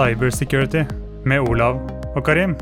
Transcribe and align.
Cybersecurity 0.00 0.80
med 1.28 1.42
Olav 1.44 1.76
og 2.16 2.22
Karim. 2.24 2.54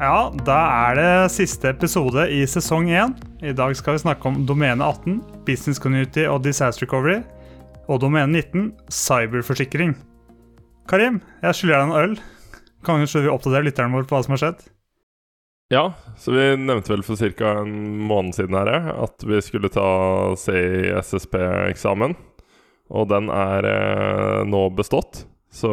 Ja, 0.00 0.32
da 0.48 0.56
er 0.88 0.96
det 0.98 1.10
siste 1.30 1.70
episode 1.70 2.24
i 2.34 2.40
sesong 2.50 2.88
1. 2.90 3.12
I 3.46 3.52
dag 3.54 3.74
skal 3.78 3.94
vi 3.94 4.00
snakke 4.02 4.26
om 4.26 4.40
domene 4.48 4.82
18, 4.82 5.20
Business 5.46 5.78
Community 5.78 6.24
og 6.26 6.40
Disaster 6.42 6.82
Recovery. 6.82 7.20
Og 7.86 8.00
domene 8.02 8.40
19, 8.40 8.72
cyberforsikring. 8.90 9.92
Karim, 10.90 11.20
jeg 11.44 11.54
skylder 11.54 11.76
deg 11.76 11.84
en 11.86 12.00
øl. 12.00 12.16
Kan 12.82 13.04
vi 13.04 13.30
oppdatere 13.30 13.68
lytteren 13.68 13.94
vår 13.94 14.08
på 14.08 14.16
hva 14.16 14.24
som 14.26 14.34
har 14.34 14.42
skjedd? 14.42 14.64
Ja, 15.70 15.84
så 16.18 16.34
vi 16.34 16.48
nevnte 16.64 16.96
vel 16.96 17.06
for 17.06 17.20
ca. 17.38 17.52
en 17.60 17.76
måned 18.10 18.34
siden 18.34 18.58
her 18.58 18.72
at 19.04 19.22
vi 19.22 19.38
skulle 19.44 19.70
ta 19.70 19.86
CISSP-eksamen. 20.42 22.18
Og 22.90 23.06
den 23.14 23.30
er 23.30 23.70
eh, 23.70 24.42
nå 24.50 24.64
bestått. 24.74 25.28
Så 25.54 25.70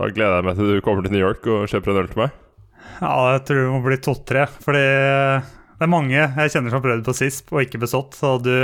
da 0.00 0.08
gleder 0.16 0.38
jeg 0.38 0.46
meg 0.48 0.58
til 0.58 0.70
du 0.70 0.84
kommer 0.84 1.04
til 1.04 1.12
New 1.12 1.22
York 1.22 1.46
og 1.50 1.68
kjøper 1.68 1.92
en 1.92 2.02
øl 2.02 2.10
til 2.10 2.22
meg. 2.22 2.36
Ja, 3.00 3.14
jeg 3.34 3.42
tror 3.48 3.58
det 3.60 3.72
må 3.72 3.80
bli 3.84 3.98
to-tre. 4.00 4.46
Fordi 4.64 4.84
det 4.84 5.86
er 5.86 5.92
mange 5.92 6.16
jeg 6.16 6.52
kjenner 6.52 6.72
som 6.72 6.80
har 6.80 6.86
prøvd 6.86 7.06
på 7.06 7.16
SISP 7.16 7.52
og 7.54 7.62
ikke 7.64 7.82
bestått. 7.84 8.16
Så 8.16 8.34
du 8.44 8.54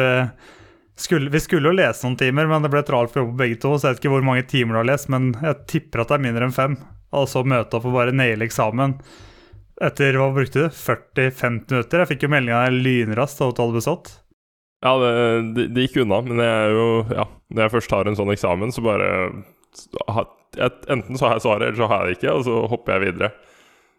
skulle, 0.96 1.32
vi 1.32 1.42
skulle 1.44 1.70
jo 1.70 1.76
lese 1.76 2.06
noen 2.06 2.18
timer, 2.20 2.48
men 2.50 2.64
det 2.64 2.72
ble 2.72 2.84
travelt 2.88 3.12
for 3.12 3.22
jobb 3.22 3.34
på 3.34 3.40
begge 3.44 3.60
to. 3.62 3.76
Så 3.76 3.88
jeg 3.88 3.96
vet 3.96 4.04
ikke 4.04 4.14
hvor 4.16 4.28
mange 4.28 4.48
timer 4.48 4.76
du 4.76 4.82
har 4.82 4.90
lest, 4.94 5.12
men 5.12 5.32
jeg 5.36 5.64
tipper 5.72 6.04
at 6.04 6.12
det 6.12 6.18
er 6.18 6.26
mindre 6.28 6.48
enn 6.48 6.56
fem. 6.56 6.76
Og 7.16 7.28
så 7.30 7.44
møte 7.46 7.78
opp 7.78 7.88
og 7.88 7.96
bare 7.96 8.16
naile 8.16 8.48
eksamen 8.48 8.98
etter 9.86 10.16
hva 10.16 10.30
brukte 10.32 10.66
du? 10.66 10.68
40-15 10.72 11.66
minutter? 11.68 12.00
Jeg 12.00 12.10
fikk 12.14 12.24
jo 12.24 12.32
meldinga 12.32 12.62
lynraskt 12.72 13.42
av 13.44 13.52
at 13.52 13.58
du 13.58 13.62
hadde 13.64 13.76
bestått. 13.76 14.12
Ja, 14.84 14.94
det, 15.00 15.10
det, 15.56 15.66
det, 15.74 15.84
gikk 15.86 16.02
unna, 16.04 16.20
men 16.24 16.40
jeg 16.40 16.52
er 16.52 16.74
jo 16.76 16.88
Ja, 17.08 17.24
når 17.52 17.64
jeg 17.64 17.72
først 17.78 17.90
tar 17.92 18.08
en 18.08 18.16
sånn 18.18 18.32
eksamen, 18.32 18.72
så 18.72 18.84
bare 18.84 19.08
Enten 20.56 21.18
så 21.18 21.26
har 21.26 21.36
jeg 21.36 21.44
svaret, 21.44 21.68
eller 21.68 21.78
så 21.80 21.90
har 21.90 22.04
jeg 22.04 22.08
det 22.08 22.18
ikke, 22.18 22.34
og 22.38 22.46
så 22.46 22.62
hopper 22.70 22.96
jeg 22.96 23.04
videre. 23.10 23.30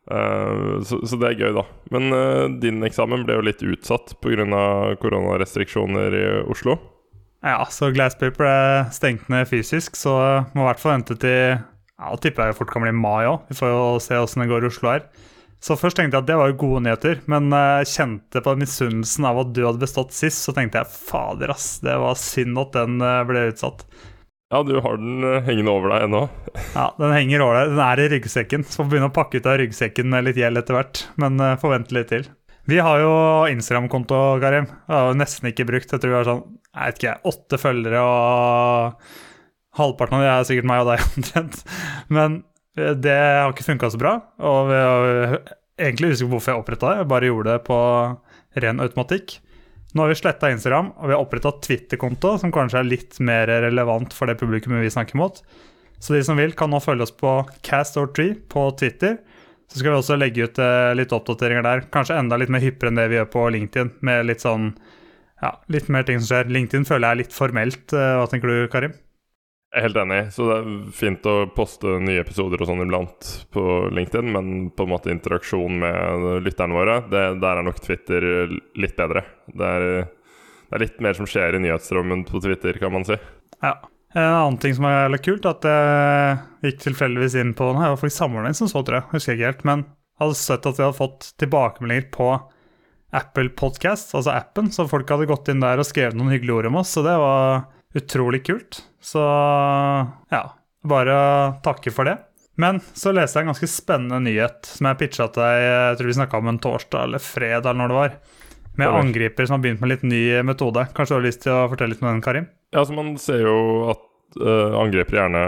Uh, 0.08 0.80
så, 0.88 1.02
så, 1.04 1.18
det 1.20 1.30
er 1.30 1.42
gøy, 1.42 1.52
da. 1.58 1.64
Men 1.94 2.14
uh, 2.16 2.46
din 2.64 2.80
eksamen 2.88 3.26
ble 3.28 3.36
jo 3.38 3.46
litt 3.46 3.64
utsatt 3.66 4.16
pga. 4.24 4.46
koronarestriksjoner 5.02 6.16
i 6.16 6.28
Oslo. 6.48 6.78
Ja, 7.46 7.62
så 7.70 7.92
Glasspaper 7.94 8.48
er 8.48 8.88
stengt 8.96 9.28
ned 9.30 9.50
fysisk, 9.50 10.00
så 10.00 10.16
må 10.56 10.64
i 10.64 10.70
hvert 10.72 10.82
fall 10.82 10.98
vente 10.98 11.18
til 11.22 11.58
Ja, 11.98 12.14
tipper 12.22 12.50
jeg 12.50 12.58
fort 12.60 12.72
kan 12.72 12.86
bli 12.86 12.94
mai 12.94 13.26
òg. 13.26 13.48
Vi 13.50 13.58
får 13.58 13.74
jo 13.74 13.84
se 14.04 14.18
åssen 14.22 14.44
det 14.44 14.52
går 14.52 14.66
i 14.66 14.72
Oslo 14.72 14.94
her. 14.94 15.08
Så 15.64 15.74
først 15.78 15.98
tenkte 15.98 16.20
jeg 16.20 16.24
at 16.24 16.30
det 16.30 16.36
var 16.38 16.52
jo 16.52 16.60
gode 16.62 16.84
nyheter, 16.86 17.22
men 17.32 17.50
jeg 17.50 17.90
kjente 17.96 18.44
på 18.46 18.54
misunnelsen 18.60 19.26
av 19.26 19.40
at 19.42 19.56
du 19.58 19.64
hadde 19.66 19.82
bestått 19.82 20.14
sist, 20.14 20.44
så 20.46 20.54
tenkte 20.54 20.84
jeg 20.84 20.94
fader, 20.94 21.50
ass, 21.50 21.80
det 21.82 21.96
var 21.98 22.20
synd 22.22 22.62
at 22.62 22.78
den 22.78 23.02
eh, 23.02 23.24
ble 23.26 23.48
utsatt. 23.50 23.82
Ja, 24.48 24.62
du 24.64 24.78
har 24.80 24.98
den 24.98 25.24
eh, 25.28 25.42
hengende 25.44 25.74
over 25.76 25.92
deg 25.92 26.06
ennå. 26.06 26.22
ja, 26.78 26.88
den 26.96 27.12
henger 27.12 27.44
over 27.44 27.58
deg. 27.60 27.72
Den 27.74 27.82
er 27.84 28.00
i 28.00 28.10
ryggsekken. 28.14 28.64
Så 28.64 28.80
får 28.80 28.92
begynne 28.94 29.10
å 29.12 29.16
pakke 29.16 29.42
ut 29.42 29.50
av 29.50 29.58
ryggsekken 29.60 30.08
med 30.14 30.24
litt 30.30 30.40
gjeld 30.40 30.62
etter 30.62 30.78
hvert. 30.78 31.02
Men 31.20 31.42
uh, 31.44 31.58
får 31.60 31.76
litt 31.92 32.12
til. 32.14 32.30
Vi 32.68 32.80
har 32.84 33.02
jo 33.04 33.12
Instagram-konto, 33.52 34.20
Karim. 34.44 34.70
Det 34.88 34.96
har 34.96 35.12
jo 35.12 35.20
nesten 35.20 35.52
ikke 35.52 35.68
brukt. 35.68 35.92
Jeg 35.92 36.04
tror 36.04 36.14
vi 36.14 36.18
har 36.20 36.28
sånn, 36.28 36.42
jeg 36.72 36.92
vet 36.94 37.02
ikke, 37.02 37.16
åtte 37.32 37.60
følgere, 37.60 38.04
og 38.04 39.80
halvparten 39.80 40.18
av 40.18 40.24
de 40.24 40.32
er 40.32 40.48
sikkert 40.50 40.70
meg 40.72 40.84
og 40.84 40.92
deg 40.94 41.06
omtrent. 41.18 41.62
Men 42.12 42.42
eh, 42.80 42.96
det 42.96 43.18
har 43.20 43.52
ikke 43.52 43.68
funka 43.68 43.92
så 43.92 44.00
bra. 44.00 44.16
Og 44.40 44.72
vi 44.72 44.80
har 44.80 45.38
egentlig 45.76 46.16
på 46.24 46.32
hvorfor 46.38 46.54
jeg 46.54 46.64
oppretta 46.64 46.94
det. 46.94 47.04
Jeg 47.04 47.12
bare 47.12 47.34
gjorde 47.34 47.52
det 47.52 47.68
på 47.68 47.82
ren 48.64 48.84
automatikk. 48.84 49.42
Nå 49.96 50.04
har 50.04 50.12
vi 50.12 50.18
sletta 50.20 50.50
Instagram, 50.52 50.92
og 51.00 51.08
vi 51.08 51.16
har 51.16 51.24
oppretta 51.24 51.54
Twitter-konto, 51.64 52.36
som 52.42 52.52
kanskje 52.54 52.82
er 52.82 52.90
litt 52.90 53.20
mer 53.24 53.48
relevant 53.64 54.14
for 54.14 54.28
det 54.28 54.38
publikummet 54.42 54.84
vi 54.84 54.92
snakker 54.94 55.20
mot. 55.20 55.40
Så 56.00 56.14
de 56.14 56.22
som 56.26 56.38
vil, 56.38 56.54
kan 56.54 56.70
nå 56.70 56.82
følge 56.84 57.08
oss 57.08 57.16
på 57.16 57.40
Cast 57.66 57.98
or 57.98 58.12
Tree 58.14 58.36
på 58.52 58.68
Twitter. 58.80 59.18
Så 59.72 59.80
skal 59.80 59.92
vi 59.92 60.00
også 60.00 60.20
legge 60.20 60.46
ut 60.48 60.60
eh, 60.64 60.92
litt 60.96 61.16
oppdateringer 61.16 61.66
der. 61.66 61.88
Kanskje 61.92 62.20
enda 62.20 62.38
litt 62.40 62.52
mer 62.54 62.64
hyppigere 62.64 62.94
enn 62.94 63.02
det 63.02 63.08
vi 63.12 63.18
gjør 63.18 63.32
på 63.34 63.48
LinkedIn. 63.56 63.90
Med 64.08 64.30
litt 64.30 64.46
sånn 64.46 64.70
ja, 65.42 65.52
litt 65.74 65.90
mer 65.94 66.06
ting 66.08 66.22
som 66.22 66.30
skjer. 66.30 66.54
LinkedIn 66.54 66.88
føler 66.88 67.08
jeg 67.08 67.16
er 67.16 67.22
litt 67.24 67.36
formelt. 67.36 67.84
Eh, 67.92 68.14
hva 68.20 68.30
tenker 68.32 68.54
du, 68.54 68.62
Karim? 68.72 68.96
Jeg 69.68 69.82
er 69.82 69.86
helt 69.90 70.00
enig. 70.00 70.20
Så 70.32 70.46
det 70.48 70.58
er 70.58 70.76
fint 70.96 71.28
å 71.28 71.34
poste 71.54 71.98
nye 72.00 72.22
episoder 72.24 72.62
og 72.64 72.70
sånn 72.70 72.86
iblant 72.86 73.32
på 73.54 73.64
LinkedIn, 73.94 74.32
men 74.32 74.70
på 74.72 74.86
en 74.88 74.94
måte 74.94 75.12
interaksjon 75.12 75.82
med 75.82 76.28
lytterne 76.46 76.78
våre, 76.78 77.02
det, 77.12 77.26
der 77.44 77.60
er 77.60 77.68
nok 77.68 77.82
Twitter 77.84 78.24
litt 78.80 78.96
bedre. 78.98 79.26
Det 79.52 79.74
er, 79.76 80.08
det 80.70 80.80
er 80.80 80.86
litt 80.86 81.04
mer 81.04 81.20
som 81.20 81.28
skjer 81.30 81.60
i 81.60 81.62
nyhetsstrømmen 81.66 82.24
på 82.30 82.42
Twitter, 82.48 82.80
kan 82.80 82.96
man 82.96 83.08
si. 83.08 83.20
Ja. 83.60 83.76
En 84.16 84.24
annen 84.24 84.58
ting 84.64 84.72
som 84.74 84.88
er 84.88 85.12
litt 85.12 85.26
kult, 85.28 85.46
at 85.46 85.66
jeg 85.68 86.38
gikk 86.64 86.84
tilfeldigvis 86.86 87.36
inn 87.38 87.52
på 87.58 87.68
den 87.68 87.82
her, 87.84 87.92
var 87.92 88.00
faktisk 88.00 88.24
samordning 88.24 88.56
som 88.58 88.70
så, 88.72 88.82
tror 88.88 89.02
jeg. 89.02 89.10
Husker 89.12 89.34
jeg 89.34 89.42
ikke 89.42 89.52
helt. 89.52 89.66
Men 89.68 89.84
jeg 89.84 90.24
hadde 90.24 90.38
sett 90.40 90.70
at 90.70 90.80
vi 90.80 90.86
hadde 90.86 90.98
fått 90.98 91.28
tilbakemeldinger 91.44 92.08
på 92.16 92.30
Apple 93.18 93.52
Podcast, 93.60 94.16
altså 94.16 94.34
appen, 94.34 94.72
så 94.74 94.88
folk 94.90 95.12
hadde 95.12 95.28
gått 95.30 95.52
inn 95.52 95.62
der 95.64 95.80
og 95.80 95.88
skrevet 95.88 96.18
noen 96.18 96.34
hyggelige 96.34 96.58
ord 96.58 96.70
om 96.72 96.80
oss, 96.82 96.96
så 96.96 97.04
det 97.06 97.14
var 97.22 97.68
utrolig 97.96 98.46
kult. 98.48 98.82
Så 99.02 99.22
ja, 100.32 100.44
bare 100.84 101.20
takke 101.64 101.94
for 101.94 102.10
det. 102.10 102.18
Men 102.58 102.80
så 102.98 103.14
leste 103.14 103.38
jeg 103.38 103.46
en 103.46 103.52
ganske 103.54 103.70
spennende 103.70 104.18
nyhet 104.26 104.66
som 104.66 104.90
jeg 104.90 104.98
pitcha 104.98 105.28
til 105.30 105.44
deg 105.44 105.60
jeg 105.62 106.00
tror 106.00 106.10
vi 106.10 106.18
snakka 106.18 106.40
om 106.42 106.50
en 106.50 106.60
torsdag 106.62 107.06
eller 107.06 107.22
fredag, 107.22 107.70
eller 107.70 107.82
når 107.84 107.94
det 107.94 107.98
var. 108.00 108.18
Med 108.78 108.94
angriper 108.94 109.46
som 109.46 109.58
har 109.58 109.64
begynt 109.64 109.82
med 109.82 109.90
litt 109.90 110.04
ny 110.06 110.22
metode. 110.46 110.84
Kanskje 110.98 111.16
du 111.16 111.18
har 111.18 111.26
lyst 111.26 111.44
til 111.46 111.54
å 111.54 111.68
fortelle 111.70 111.94
litt 111.94 112.04
om 112.04 112.12
den, 112.12 112.22
Karim? 112.26 112.50
Ja, 112.74 112.84
så 112.86 112.94
Man 112.94 113.16
ser 113.22 113.42
jo 113.46 113.58
at 113.94 114.04
uh, 114.42 114.78
angripere 114.78 115.22
gjerne 115.22 115.44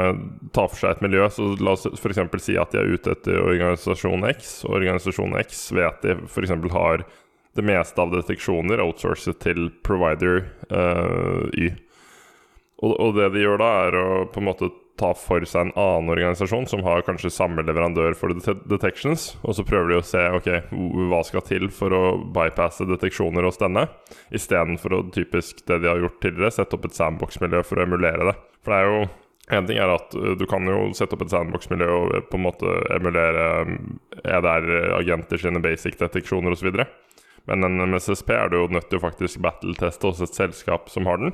tar 0.56 0.70
for 0.72 0.82
seg 0.82 0.96
et 0.96 1.04
miljø. 1.06 1.28
Så 1.34 1.52
la 1.62 1.76
oss 1.76 1.86
f.eks. 1.90 2.22
si 2.46 2.58
at 2.62 2.74
de 2.74 2.82
er 2.82 2.94
ute 2.94 3.14
etter 3.14 3.42
organisasjon 3.42 4.26
X, 4.32 4.54
og 4.66 4.80
organisasjon 4.80 5.38
X 5.44 5.68
vet 5.78 6.02
de 6.06 6.18
f.eks. 6.26 6.56
har 6.74 7.06
det 7.58 7.66
meste 7.66 8.02
av 8.02 8.14
deteksjoner 8.14 8.82
outsourcet 8.86 9.42
til 9.46 9.70
provider 9.86 10.44
uh, 10.70 11.46
Y. 11.58 11.74
Og, 12.80 12.94
og, 12.96 13.18
det 13.18 13.34
de 13.34 13.44
gjør 13.44 13.60
da, 13.60 13.72
er 13.88 13.98
å 14.00 14.06
på 14.32 14.42
en 14.42 14.48
måte 14.48 14.70
ta 15.00 15.14
for 15.16 15.44
seg 15.48 15.70
en 15.70 15.74
annen 15.80 16.12
organisasjon 16.12 16.68
som 16.68 16.84
har 16.84 17.06
kanskje 17.08 17.32
samme 17.32 17.64
leverandør 17.64 18.16
for 18.20 18.36
detections, 18.68 19.30
og 19.48 19.56
så 19.56 19.64
prøver 19.68 19.94
de 19.94 20.00
å 20.00 20.06
se 20.06 20.26
ok, 20.36 20.50
hva 21.12 21.22
skal 21.28 21.46
til 21.48 21.70
for 21.72 21.96
å 21.96 22.04
bypasse 22.36 22.88
deteksjoner 22.88 23.48
hos 23.48 23.60
denne, 23.62 23.86
istedenfor 24.36 24.98
å 24.98 25.02
typisk 25.16 25.64
det 25.72 25.82
de 25.84 25.92
har 25.92 26.04
gjort 26.04 26.20
tidligere, 26.24 26.56
sette 26.56 26.76
opp 26.76 26.88
et 26.90 27.00
sandbox-miljø 27.00 27.64
for 27.68 27.80
å 27.80 27.88
emulere 27.88 28.32
det. 28.32 28.36
For 28.60 28.76
det 28.76 28.80
er 28.80 28.92
jo 28.92 29.02
en 29.50 29.66
ting 29.66 29.80
er 29.82 29.90
at 29.90 30.14
du 30.14 30.46
kan 30.50 30.68
jo 30.70 30.90
sette 30.98 31.16
opp 31.16 31.24
et 31.26 31.32
sandbox-miljø 31.34 31.88
og 31.90 32.18
på 32.30 32.38
en 32.38 32.46
måte 32.46 32.74
emulere 32.94 33.46
EDR-agenter 34.22 35.42
sine 35.42 35.62
basic 35.64 35.98
deteksjoner 35.98 36.54
osv. 36.54 36.70
Men 37.50 37.66
en 37.66 37.82
MSSP 37.90 38.30
er 38.36 38.52
du 38.52 38.60
jo 38.60 38.68
nødt 38.76 38.92
til 38.92 39.00
å 39.00 39.06
faktisk 39.08 39.42
battle-teste 39.42 40.12
hos 40.12 40.22
et 40.22 40.38
selskap 40.38 40.92
som 40.94 41.10
har 41.10 41.22
den. 41.24 41.34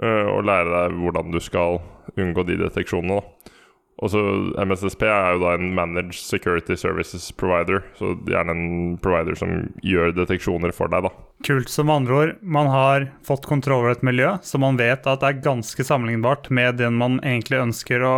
Eh, 0.00 0.28
og 0.32 0.46
lære 0.48 0.70
deg 0.72 1.00
hvordan 1.02 1.34
du 1.34 1.40
skal 1.44 1.80
unngå 2.16 2.46
de 2.48 2.56
deteksjonene. 2.62 3.20
da. 3.20 3.56
Og 4.00 4.08
så 4.08 4.20
MSSP 4.56 5.02
er 5.04 5.34
jo 5.34 5.42
da 5.42 5.50
en 5.58 5.74
Managed 5.76 6.16
Security 6.16 6.76
Services 6.80 7.26
Provider. 7.36 7.82
Så 7.98 8.14
gjerne 8.28 8.54
en 8.54 8.94
provider 9.04 9.36
som 9.36 9.66
gjør 9.84 10.14
deteksjoner 10.16 10.72
for 10.72 10.88
deg, 10.92 11.04
da. 11.04 11.12
Kult. 11.44 11.68
Som 11.68 11.92
andre 11.92 12.16
ord, 12.16 12.32
man 12.40 12.70
har 12.72 13.10
fått 13.26 13.48
kontroll 13.48 13.84
over 13.84 13.92
et 13.92 14.06
miljø, 14.06 14.38
så 14.40 14.60
man 14.60 14.80
vet 14.80 15.04
at 15.04 15.20
det 15.20 15.28
er 15.28 15.44
ganske 15.44 15.84
sammenlignbart 15.84 16.48
med 16.48 16.80
den 16.80 16.96
man 17.00 17.20
egentlig 17.20 17.60
ønsker 17.60 18.06
å 18.08 18.16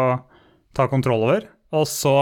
ta 0.78 0.87
kontroll 0.91 1.26
over. 1.26 1.50
Og 1.75 1.88
så 1.91 2.16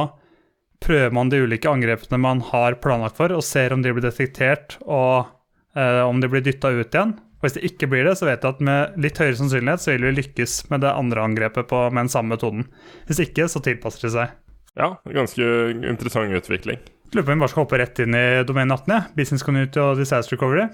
prøver 0.80 1.12
man 1.12 1.28
de 1.28 1.42
ulike 1.44 1.68
angrepene 1.68 2.20
man 2.22 2.40
har 2.48 2.80
planlagt 2.80 3.20
for, 3.20 3.36
og 3.36 3.44
ser 3.44 3.76
om 3.76 3.84
de 3.84 3.92
blir 3.92 4.08
detektert, 4.08 4.78
og 4.88 5.28
eh, 5.76 6.00
om 6.00 6.22
de 6.22 6.32
blir 6.32 6.44
dytta 6.48 6.72
ut 6.72 6.88
igjen. 6.88 7.18
Og 7.40 7.46
Hvis 7.46 7.56
det 7.56 7.64
ikke 7.70 7.88
blir 7.88 8.04
det, 8.04 8.18
så 8.20 8.28
vet 8.28 8.44
jeg 8.44 8.52
at 8.52 8.60
med 8.68 9.00
litt 9.00 9.16
høyere 9.16 9.38
sannsynlighet 9.38 9.80
så 9.80 9.94
vil 9.94 10.10
vi 10.10 10.16
lykkes 10.18 10.56
med 10.68 10.82
det 10.84 10.92
andre 10.92 11.24
angrepet 11.24 11.70
på, 11.70 11.78
med 11.88 12.04
den 12.04 12.12
samme 12.12 12.36
metoden. 12.36 12.66
Hvis 13.08 13.22
ikke, 13.24 13.48
så 13.48 13.62
tilpasser 13.64 14.06
det 14.06 14.12
seg. 14.12 14.34
Ja, 14.76 14.90
ganske 15.08 15.46
interessant 15.88 16.36
utvikling. 16.36 16.82
Lurer 17.14 17.24
på 17.24 17.32
om 17.32 17.40
vi 17.40 17.42
bare 17.42 17.50
skal 17.50 17.64
hoppe 17.64 17.80
rett 17.80 17.98
inn 18.04 18.14
i 18.14 18.26
domenet 18.46 18.76
18. 18.76 18.92
Ja. 18.92 19.00
Business 19.16 19.46
Community 19.46 19.80
og 19.82 19.96
Disaster 19.98 20.36
Recovery. 20.36 20.68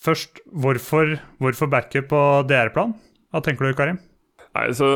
Først, 0.00 0.40
hvorfor, 0.48 1.18
hvorfor 1.42 1.70
backup 1.70 2.08
på 2.10 2.22
DR-plan? 2.48 2.96
Hva 3.28 3.44
tenker 3.44 3.68
du, 3.68 3.76
Karim? 3.76 4.00
Nei, 4.56 4.70
så 4.74 4.88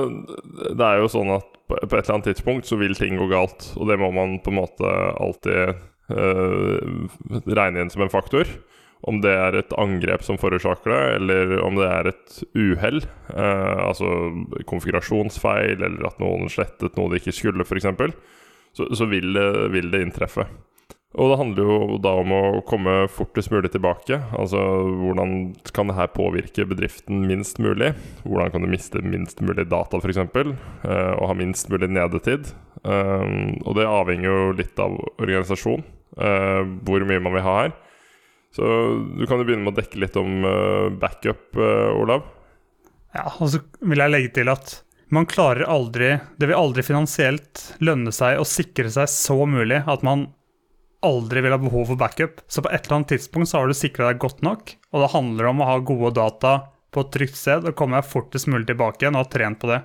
Det 0.73 0.83
er 0.83 1.03
jo 1.03 1.13
sånn 1.13 1.31
at 1.37 1.49
på 1.69 1.77
et 1.77 1.93
eller 1.93 2.15
annet 2.17 2.29
tidspunkt 2.33 2.69
så 2.69 2.79
vil 2.81 2.97
ting 2.99 3.21
gå 3.21 3.29
galt. 3.31 3.69
Og 3.77 3.89
det 3.91 3.99
må 4.01 4.11
man 4.15 4.39
på 4.43 4.53
en 4.53 4.59
måte 4.59 4.93
alltid 5.23 5.77
øh, 6.17 7.09
regne 7.47 7.85
inn 7.85 7.93
som 7.93 8.05
en 8.05 8.13
faktor. 8.13 8.49
Om 9.03 9.19
det 9.25 9.33
er 9.35 9.57
et 9.59 9.73
angrep 9.83 10.23
som 10.23 10.39
forårsaker 10.39 10.93
det, 10.93 11.01
eller 11.19 11.55
om 11.67 11.79
det 11.79 11.89
er 11.91 12.11
et 12.13 12.37
uhell, 12.55 13.03
eh, 13.35 13.81
altså 13.83 14.11
konfigurasjonsfeil, 14.71 15.83
eller 15.83 16.07
at 16.07 16.21
noen 16.23 16.51
slettet 16.53 16.99
noe 16.99 17.11
de 17.11 17.19
ikke 17.19 17.35
skulle, 17.35 17.67
f.eks., 17.67 17.89
så, 18.73 18.87
så 18.97 19.09
vil, 19.11 19.35
det, 19.37 19.49
vil 19.75 19.91
det 19.93 20.05
inntreffe. 20.07 20.47
Og 21.13 21.29
det 21.29 21.37
handler 21.37 21.67
jo 21.67 21.97
da 22.01 22.15
om 22.23 22.31
å 22.33 22.43
komme 22.65 22.95
fortest 23.13 23.53
mulig 23.53 23.69
tilbake. 23.75 24.17
Altså 24.33 24.61
hvordan 25.03 25.53
kan 25.77 25.91
det 25.91 25.99
her 25.99 26.09
påvirke 26.15 26.65
bedriften 26.71 27.27
minst 27.29 27.61
mulig? 27.61 27.91
Hvordan 28.25 28.55
kan 28.55 28.65
du 28.65 28.71
miste 28.73 29.03
minst 29.05 29.43
mulig 29.45 29.67
data, 29.69 30.01
f.eks., 30.01 30.23
eh, 30.23 31.13
og 31.19 31.29
ha 31.29 31.37
minst 31.37 31.69
mulig 31.73 31.91
nedetid? 31.93 32.55
Um, 32.83 33.61
og 33.63 33.77
det 33.79 33.87
avhenger 33.87 34.27
jo 34.27 34.55
litt 34.59 34.81
av 34.83 34.97
organisasjon, 35.21 35.85
uh, 36.19 36.63
hvor 36.83 37.05
mye 37.07 37.23
man 37.23 37.37
vil 37.37 37.45
ha 37.47 37.59
her. 37.61 37.77
Så 38.53 38.63
du 39.17 39.25
kan 39.27 39.41
jo 39.41 39.47
begynne 39.49 39.65
med 39.65 39.73
å 39.75 39.81
dekke 39.81 40.01
litt 40.03 40.17
om 40.21 40.45
uh, 40.45 40.89
backup, 41.01 41.49
uh, 41.57 41.93
Olav. 41.97 42.27
Ja, 43.17 43.31
og 43.39 43.53
så 43.53 43.63
vil 43.81 44.03
jeg 44.03 44.13
legge 44.13 44.33
til 44.41 44.53
at 44.53 44.79
man 45.13 45.27
klarer 45.29 45.69
aldri 45.69 46.15
Det 46.41 46.49
vil 46.49 46.57
aldri 46.57 46.81
finansielt 46.87 47.61
lønne 47.85 48.13
seg 48.17 48.39
å 48.41 48.47
sikre 48.49 48.89
seg 48.93 49.11
så 49.13 49.37
mulig 49.45 49.83
at 49.85 50.05
man 50.07 50.31
aldri 51.05 51.43
vil 51.45 51.53
ha 51.53 51.59
behov 51.61 51.91
for 51.91 52.01
backup. 52.01 52.41
Så 52.47 52.63
på 52.63 52.71
et 52.71 52.87
eller 52.87 53.01
annet 53.01 53.15
tidspunkt 53.17 53.51
så 53.51 53.61
har 53.61 53.69
du 53.69 53.77
sikra 53.77 54.09
deg 54.09 54.21
godt 54.23 54.45
nok, 54.47 54.77
og 54.95 55.03
det 55.03 55.15
handler 55.17 55.51
om 55.51 55.63
å 55.63 55.69
ha 55.73 55.81
gode 55.83 56.13
data 56.21 56.53
på 56.93 57.03
et 57.03 57.11
trygt 57.17 57.39
sted 57.41 57.67
og 57.67 57.77
komme 57.77 57.99
deg 57.99 58.09
fortest 58.09 58.49
mulig 58.53 58.69
tilbake 58.69 59.03
igjen 59.03 59.17
og 59.17 59.25
ha 59.25 59.33
trent 59.33 59.59
på 59.59 59.71
det. 59.73 59.81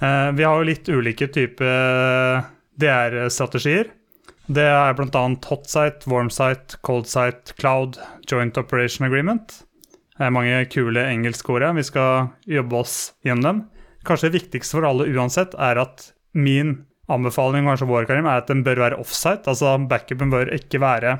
Eh, 0.00 0.28
vi 0.36 0.44
har 0.44 0.58
jo 0.58 0.68
litt 0.68 0.90
ulike 0.90 1.30
typer 1.32 2.44
DR-strategier. 2.80 3.92
Det 4.50 4.66
er 4.66 4.96
bl.a. 4.98 5.20
hotsite, 5.46 6.08
warmsite, 6.10 6.80
coldsight, 6.82 7.52
cloud, 7.60 8.00
joint 8.26 8.56
operation 8.58 9.06
agreement. 9.06 9.60
Det 10.18 10.26
er 10.26 10.34
mange 10.34 10.64
kule 10.72 11.04
engelskord 11.06 11.62
vi 11.76 11.84
skal 11.86 12.32
jobbe 12.50 12.80
oss 12.80 12.96
gjennom 13.22 13.46
dem. 13.46 13.60
Kanskje 14.06 14.30
det 14.30 14.40
viktigste 14.40 14.78
for 14.78 14.88
alle 14.88 15.06
uansett 15.14 15.54
er 15.54 15.78
at 15.84 16.10
min 16.34 16.80
anbefaling 17.10 17.68
kanskje 17.68 17.88
vår 17.90 18.10
Karim, 18.10 18.26
er 18.26 18.42
at 18.42 18.50
den 18.50 18.64
bør 18.66 18.82
være 18.88 18.98
offsite. 18.98 19.46
Altså 19.50 19.76
backupen 19.90 20.34
bør 20.34 20.50
ikke 20.56 20.82
være 20.82 21.16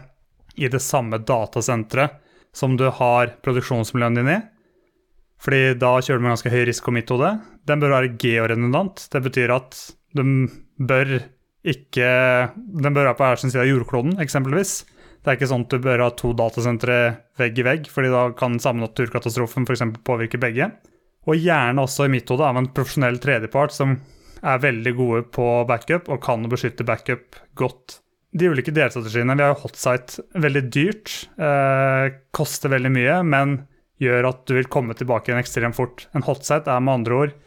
i 0.59 0.67
det 0.71 0.83
samme 0.83 1.23
datasenteret 1.23 2.19
som 2.57 2.75
du 2.75 2.89
har 2.91 3.37
produksjonsmiljøene 3.45 4.21
dine 4.21 4.39
i. 4.41 4.47
Fordi 5.41 5.77
da 5.81 5.95
kjører 6.03 6.19
du 6.19 6.25
med 6.25 6.35
ganske 6.35 6.53
høy 6.53 6.65
risikometode. 6.69 7.37
Den 7.71 7.81
bør 7.81 7.95
være 7.95 8.17
georedundant. 8.21 9.07
Det 9.13 9.23
betyr 9.25 9.55
at 9.55 9.79
du 10.19 10.25
bør 10.77 11.21
ikke 11.61 12.11
Den 12.57 12.95
bør 12.95 13.11
være 13.11 13.17
på 13.19 13.27
hver 13.27 13.41
sin 13.41 13.53
side 13.53 13.65
av 13.67 13.69
jordkloden, 13.69 14.15
eksempelvis. 14.23 14.85
Det 15.21 15.29
er 15.29 15.37
ikke 15.37 15.51
sånn 15.51 15.67
at 15.67 15.75
du 15.75 15.85
bør 15.85 16.05
ha 16.07 16.13
to 16.17 16.31
datasentre 16.37 17.01
vegg 17.41 17.59
i 17.61 17.67
vegg, 17.67 17.91
fordi 17.93 18.13
da 18.13 18.23
kan 18.37 18.57
samme 18.63 18.87
naturkatastrofen 18.87 19.67
f.eks. 19.69 19.85
påvirke 20.07 20.41
begge. 20.41 20.71
Og 21.29 21.37
gjerne 21.37 21.85
også 21.85 22.07
i 22.09 22.13
mitt 22.15 22.31
hode 22.33 22.47
av 22.47 22.57
en 22.57 22.71
profesjonell 22.73 23.21
tredjepart 23.21 23.77
som 23.77 23.99
er 24.41 24.63
veldig 24.63 24.95
gode 24.97 25.27
på 25.37 25.49
backup 25.69 26.09
og 26.09 26.23
kan 26.25 26.49
beskytte 26.49 26.87
backup 26.89 27.37
godt. 27.61 27.99
De 28.33 28.49
ulike 28.49 28.73
delstrategiene 28.73 29.35
Vi 29.37 29.45
har 29.45 29.53
jo 29.53 29.65
hotsite 29.67 30.25
veldig 30.41 30.63
dyrt. 30.73 31.13
Eh, 31.37 32.07
koster 32.33 32.73
veldig 32.73 32.93
mye, 32.95 33.21
men 33.27 33.59
gjør 34.01 34.31
at 34.31 34.47
du 34.49 34.55
vil 34.57 34.71
komme 34.73 34.97
tilbake 34.97 35.29
igjen 35.29 35.43
ekstremt 35.43 35.77
fort. 35.77 36.07
En 36.17 36.25
hotsite 36.25 36.73
er 36.73 36.81
med 36.81 37.03
andre 37.03 37.23
ord 37.25 37.39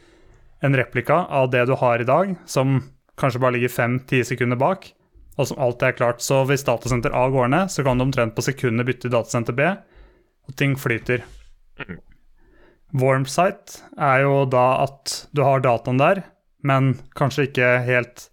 en 0.63 0.75
replika 0.77 1.25
av 1.27 1.49
det 1.51 1.65
du 1.67 1.73
har 1.75 1.99
i 1.99 2.07
dag, 2.07 2.35
som 2.45 2.77
kanskje 3.19 3.41
bare 3.43 3.57
ligger 3.57 3.73
fem-ti 3.73 4.23
sekunder 4.25 4.59
bak, 4.59 4.89
og 5.37 5.49
som 5.49 5.61
alltid 5.61 5.87
er 5.89 5.97
klart. 5.97 6.23
Så 6.25 6.43
hvis 6.49 6.65
datasenter 6.67 7.13
A 7.17 7.27
går 7.33 7.51
ned, 7.53 7.71
så 7.73 7.85
kan 7.85 7.97
du 7.97 8.05
omtrent 8.07 8.35
på 8.37 8.45
sekundet 8.45 8.87
bytte 8.89 9.07
til 9.07 9.15
datasenter 9.15 9.57
B, 9.57 9.69
og 10.47 10.57
ting 10.59 10.75
flyter. 10.79 11.25
Warmsite 12.93 13.81
er 13.97 14.25
jo 14.25 14.43
da 14.45 14.67
at 14.83 15.15
du 15.33 15.41
har 15.45 15.63
dataen 15.63 16.01
der, 16.01 16.21
men 16.63 16.93
kanskje 17.17 17.47
ikke 17.47 17.71
helt 17.87 18.27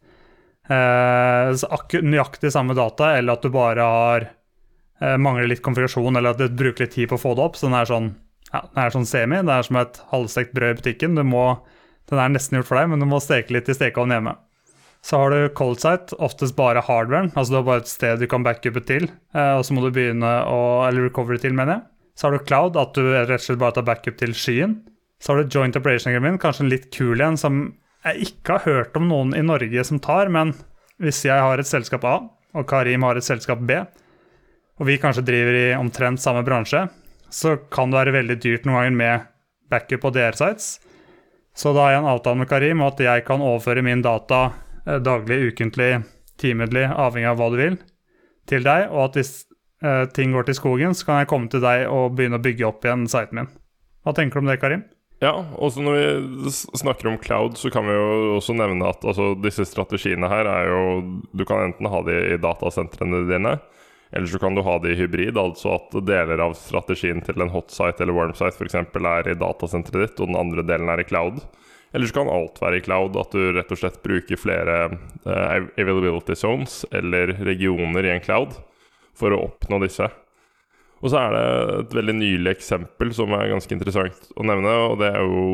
eh, 0.71 2.03
nøyaktig 2.05 2.53
samme 2.53 2.76
data, 2.79 3.15
eller 3.17 3.38
at 3.38 3.47
du 3.47 3.53
bare 3.55 3.87
har 3.94 4.26
eh, 4.29 5.17
mangler 5.17 5.49
litt 5.49 5.65
konfigurasjon, 5.65 6.17
eller 6.17 6.35
at 6.35 6.43
du 6.43 6.53
bruker 6.53 6.85
litt 6.85 6.94
tid 6.99 7.09
på 7.11 7.17
å 7.19 7.25
få 7.25 7.35
det 7.38 7.47
opp. 7.47 7.56
Så 7.59 7.69
den 7.69 7.79
er 7.79 7.88
sånn, 7.88 8.12
ja, 8.50 8.67
den 8.67 8.85
er 8.85 8.94
sånn 8.94 9.09
semi. 9.09 9.41
Det 9.47 9.56
er 9.56 9.67
som 9.67 9.81
et 9.81 10.03
halvstekt 10.12 10.55
brød 10.56 10.76
i 10.76 10.81
butikken. 10.83 11.17
Må, 11.26 11.47
den 12.12 12.23
er 12.23 12.37
nesten 12.37 12.61
gjort 12.61 12.71
for 12.71 12.81
deg, 12.81 12.93
men 12.93 13.03
du 13.03 13.09
må 13.09 13.23
steke 13.25 13.56
litt 13.56 13.71
i 13.73 13.76
stekeovnen 13.76 14.19
hjemme. 14.19 14.37
Så 15.05 15.17
har 15.17 15.32
du 15.32 15.55
coldsite, 15.56 16.17
oftest 16.20 16.56
bare 16.58 16.82
hardwaren. 16.85 17.31
Altså 17.32 17.55
du 17.55 17.58
har 17.61 17.69
bare 17.69 17.85
et 17.85 17.91
sted 17.91 18.20
du 18.20 18.29
kan 18.29 18.44
backupe 18.44 18.82
til, 18.85 19.08
eh, 19.35 19.55
og 19.56 19.64
så 19.64 19.76
må 19.76 19.85
du 19.85 19.93
begynne 19.97 20.32
å 20.44 20.87
Eller 20.88 21.08
recover 21.08 21.41
til, 21.41 21.56
mener 21.56 21.79
jeg. 21.79 21.87
Så 22.17 22.29
har 22.29 22.37
du 22.37 22.44
cloud, 22.44 22.76
at 22.76 22.93
du 22.94 23.06
rett 23.08 23.38
og 23.38 23.47
slett 23.47 23.62
bare 23.62 23.79
tar 23.79 23.87
backup 23.88 24.19
til 24.20 24.35
skyen. 24.37 24.81
Så 25.20 25.32
har 25.32 25.41
du 25.41 25.49
joint 25.52 25.76
operation 25.76 26.12
agreement, 26.12 26.41
kanskje 26.41 26.67
en 26.67 26.73
litt 26.73 26.91
kul 26.93 27.20
en 27.20 27.37
som 27.41 27.62
jeg 28.05 28.31
ikke 28.31 28.56
har 28.56 28.64
hørt 28.64 28.97
om 28.97 29.08
noen 29.08 29.35
i 29.37 29.44
Norge 29.44 29.85
som 29.85 30.00
tar, 30.00 30.31
men 30.32 30.55
hvis 31.00 31.25
jeg 31.26 31.37
har 31.37 31.61
et 31.61 31.69
selskap 31.69 32.05
A, 32.08 32.14
og 32.56 32.69
Karim 32.69 33.05
har 33.05 33.17
et 33.17 33.25
selskap 33.25 33.61
B, 33.69 33.76
og 34.81 34.88
vi 34.88 34.97
kanskje 35.00 35.25
driver 35.26 35.56
i 35.58 35.67
omtrent 35.76 36.23
samme 36.23 36.43
bransje, 36.44 36.87
så 37.31 37.58
kan 37.70 37.93
det 37.93 38.00
være 38.00 38.17
veldig 38.17 38.38
dyrt 38.41 38.64
noen 38.67 38.79
ganger 38.79 38.97
med 38.97 39.29
backup 39.70 40.02
på 40.05 40.12
DR-sites. 40.17 40.79
Så 41.55 41.75
da 41.76 41.85
har 41.85 41.94
jeg 41.94 42.02
en 42.02 42.11
avtale 42.14 42.41
med 42.41 42.49
Karim 42.49 42.81
om 42.81 42.88
at 42.88 43.02
jeg 43.05 43.25
kan 43.26 43.44
overføre 43.44 43.85
min 43.85 44.02
data 44.02 44.49
daglig, 44.85 45.53
ukentlig, 45.53 45.91
timidlig, 46.41 46.87
avhengig 46.88 47.31
av 47.31 47.41
hva 47.41 47.50
du 47.53 47.59
vil, 47.61 47.81
til 48.50 48.65
deg, 48.67 48.88
og 48.91 49.09
at 49.09 49.19
hvis 49.21 49.32
eh, 49.85 50.06
ting 50.17 50.32
går 50.35 50.49
til 50.49 50.59
skogen, 50.59 50.97
så 50.97 51.09
kan 51.09 51.21
jeg 51.23 51.31
komme 51.31 51.50
til 51.53 51.62
deg 51.65 51.87
og 51.91 52.17
begynne 52.17 52.41
å 52.41 52.44
bygge 52.44 52.69
opp 52.69 52.87
igjen 52.87 53.06
siten 53.11 53.43
min. 53.43 53.53
Hva 54.05 54.17
tenker 54.17 54.41
du 54.41 54.47
om 54.47 54.50
det, 54.50 54.61
Karim? 54.62 54.87
Ja, 55.21 55.35
også 55.61 55.82
når 55.85 55.99
vi 56.00 56.50
snakker 56.81 57.11
om 57.11 57.19
cloud, 57.21 57.59
så 57.61 57.69
kan 57.73 57.85
vi 57.85 57.93
jo 57.93 58.38
også 58.38 58.55
nevne 58.56 58.88
at 58.88 59.05
altså, 59.05 59.35
disse 59.37 59.67
strategiene 59.69 60.31
her 60.32 60.49
er 60.49 60.71
jo 60.71 60.85
Du 61.37 61.44
kan 61.44 61.61
enten 61.67 61.91
ha 61.93 62.00
de 62.06 62.15
i 62.33 62.38
datasentrene 62.41 63.26
dine, 63.29 63.59
eller 64.17 64.31
så 64.33 64.41
kan 64.41 64.56
du 64.56 64.65
ha 64.65 64.79
de 64.81 64.94
i 64.94 64.97
hybrid, 64.97 65.37
altså 65.38 65.76
at 65.76 65.99
deler 66.09 66.41
av 66.41 66.56
strategien 66.59 67.21
til 67.23 67.44
en 67.44 67.53
hotsite 67.53 68.00
eller 68.00 68.17
warmsite 68.17 68.56
f.eks. 68.56 68.79
er 68.81 69.29
i 69.29 69.37
datasenteret 69.38 70.06
ditt, 70.06 70.23
og 70.25 70.33
den 70.33 70.41
andre 70.41 70.65
delen 70.67 70.88
er 70.88 71.05
i 71.05 71.06
cloud. 71.06 71.44
Eller 71.92 72.06
så 72.06 72.20
kan 72.20 72.31
alt 72.31 72.60
være 72.62 72.78
i 72.78 72.84
cloud, 72.87 73.19
at 73.19 73.34
du 73.34 73.50
rett 73.56 73.70
og 73.75 73.81
slett 73.81 74.00
bruker 74.04 74.38
flere 74.38 74.76
uh, 75.26 75.69
availability 75.75 76.37
zones 76.38 76.84
eller 76.94 77.34
regioner 77.42 78.06
i 78.06 78.12
en 78.14 78.22
cloud 78.22 78.54
for 79.19 79.34
å 79.34 79.44
oppnå 79.48 79.81
disse. 79.82 80.06
Og 81.00 81.08
så 81.08 81.16
er 81.16 81.32
det 81.32 81.44
et 81.78 81.94
veldig 81.96 82.14
nylig 82.19 82.52
eksempel 82.52 83.12
som 83.16 83.32
er 83.32 83.48
ganske 83.50 83.72
interessant 83.72 84.26
å 84.37 84.44
nevne. 84.44 84.72
Og 84.90 84.98
det 85.00 85.08
er 85.08 85.25
jo 85.25 85.44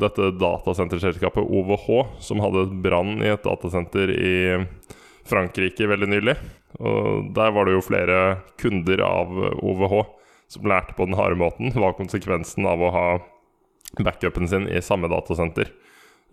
dette 0.00 0.30
datasenterselskapet 0.40 1.44
OVH, 1.44 1.88
som 2.24 2.40
hadde 2.40 2.64
et 2.64 2.78
brann 2.86 3.20
i 3.20 3.28
et 3.28 3.44
datasenter 3.44 4.14
i 4.14 4.36
Frankrike 5.28 5.88
veldig 5.90 6.08
nylig. 6.08 6.36
Og 6.80 7.28
der 7.36 7.52
var 7.52 7.68
det 7.68 7.76
jo 7.76 7.84
flere 7.84 8.20
kunder 8.60 9.04
av 9.04 9.36
OVH 9.60 10.00
som 10.50 10.66
lærte 10.66 10.96
på 10.96 11.06
den 11.06 11.18
harde 11.18 11.38
måten 11.38 11.76
hva 11.76 11.92
konsekvensen 11.94 12.66
av 12.66 12.80
å 12.82 12.94
ha 12.94 13.06
backupen 13.98 14.48
sin 14.48 14.68
i 14.70 14.82
samme 14.84 15.10
datasenter 15.10 15.70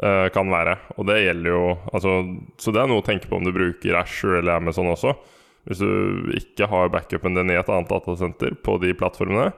uh, 0.04 0.28
kan 0.34 0.52
være. 0.52 0.78
Og 0.98 1.08
det 1.10 1.22
gjelder 1.24 1.54
jo 1.54 1.64
altså, 1.92 2.20
Så 2.62 2.74
det 2.74 2.84
er 2.84 2.92
noe 2.92 3.02
å 3.02 3.08
tenke 3.08 3.30
på 3.30 3.40
om 3.40 3.48
du 3.48 3.54
bruker 3.56 3.98
Ashore 3.98 4.42
eller 4.42 4.62
Amazon 4.62 4.92
også. 4.94 5.16
Hvis 5.68 5.82
du 5.84 6.32
ikke 6.38 6.70
har 6.72 6.94
backupen 6.94 7.36
din 7.36 7.52
i 7.52 7.58
et 7.60 7.70
annet 7.72 7.92
datasenter 7.92 8.56
på 8.64 8.78
de 8.80 8.94
plattformene, 8.96 9.50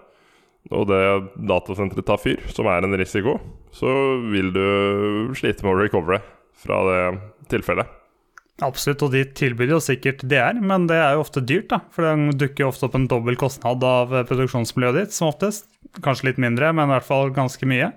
og 0.74 0.90
det 0.90 1.04
datasenteret 1.50 2.06
tar 2.06 2.20
fyr, 2.22 2.42
som 2.52 2.68
er 2.70 2.86
en 2.86 2.98
risiko, 2.98 3.38
så 3.74 3.94
vil 4.34 4.50
du 4.54 4.66
slite 5.38 5.66
med 5.66 5.76
å 5.76 5.80
recovere 5.84 6.20
fra 6.60 6.82
det 6.90 7.02
tilfellet. 7.54 7.99
Absolutt, 8.66 9.04
og 9.06 9.14
de 9.16 9.22
tilbyr 9.40 9.72
jo 9.72 9.80
sikkert 9.84 10.26
DR, 10.28 10.58
men 10.60 10.88
det 10.90 10.98
er 11.00 11.16
jo 11.16 11.24
ofte 11.24 11.44
dyrt, 11.44 11.70
da. 11.72 11.80
For 11.96 12.04
det 12.04 12.40
dukker 12.42 12.66
jo 12.66 12.72
ofte 12.74 12.90
opp 12.90 12.98
en 13.00 13.08
dobbel 13.12 13.38
kostnad 13.40 13.84
av 13.88 14.12
produksjonsmiljøet 14.28 14.98
ditt, 15.00 15.16
som 15.16 15.30
oftest. 15.32 15.70
Kanskje 16.04 16.32
litt 16.32 16.42
mindre, 16.44 16.74
men 16.76 16.90
i 16.90 16.98
hvert 16.98 17.08
fall 17.08 17.32
ganske 17.36 17.70
mye. 17.70 17.94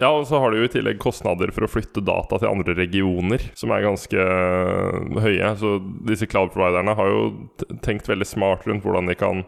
Ja, 0.00 0.08
og 0.14 0.24
så 0.30 0.38
har 0.40 0.52
du 0.52 0.62
jo 0.62 0.64
i 0.68 0.72
tillegg 0.72 1.00
kostnader 1.02 1.50
for 1.52 1.66
å 1.66 1.68
flytte 1.68 2.00
data 2.00 2.38
til 2.40 2.48
andre 2.48 2.72
regioner, 2.78 3.42
som 3.58 3.72
er 3.74 3.84
ganske 3.84 4.16
øh, 4.16 5.18
høye. 5.20 5.50
Så 5.60 5.74
disse 6.08 6.28
cloud-providerne 6.30 6.94
har 6.96 7.10
jo 7.10 7.24
tenkt 7.84 8.08
veldig 8.08 8.28
smart 8.28 8.64
rundt 8.70 8.86
hvordan 8.86 9.10
de 9.10 9.18
kan 9.20 9.42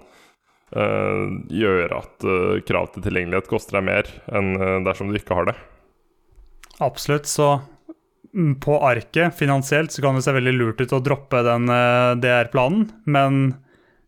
uh, 0.77 1.25
gjøre 1.49 2.03
at 2.03 2.27
uh, 2.29 2.59
krav 2.69 2.91
til 2.93 3.07
tilgjengelighet 3.07 3.49
koster 3.49 3.79
deg 3.79 3.89
mer 3.89 4.13
enn 4.29 4.85
dersom 4.85 5.09
du 5.09 5.17
ikke 5.17 5.39
har 5.41 5.49
det. 5.49 5.57
Absolutt. 6.85 7.31
Så 7.31 7.55
på 8.65 8.79
arket, 8.81 9.35
finansielt, 9.37 9.93
så 9.93 10.03
kan 10.05 10.17
det 10.17 10.23
se 10.25 10.33
veldig 10.33 10.55
lurt 10.57 10.81
ut 10.81 10.95
å 10.97 11.03
droppe 11.05 11.43
den 11.45 11.69
DR-planen, 12.23 12.87
men 13.05 13.43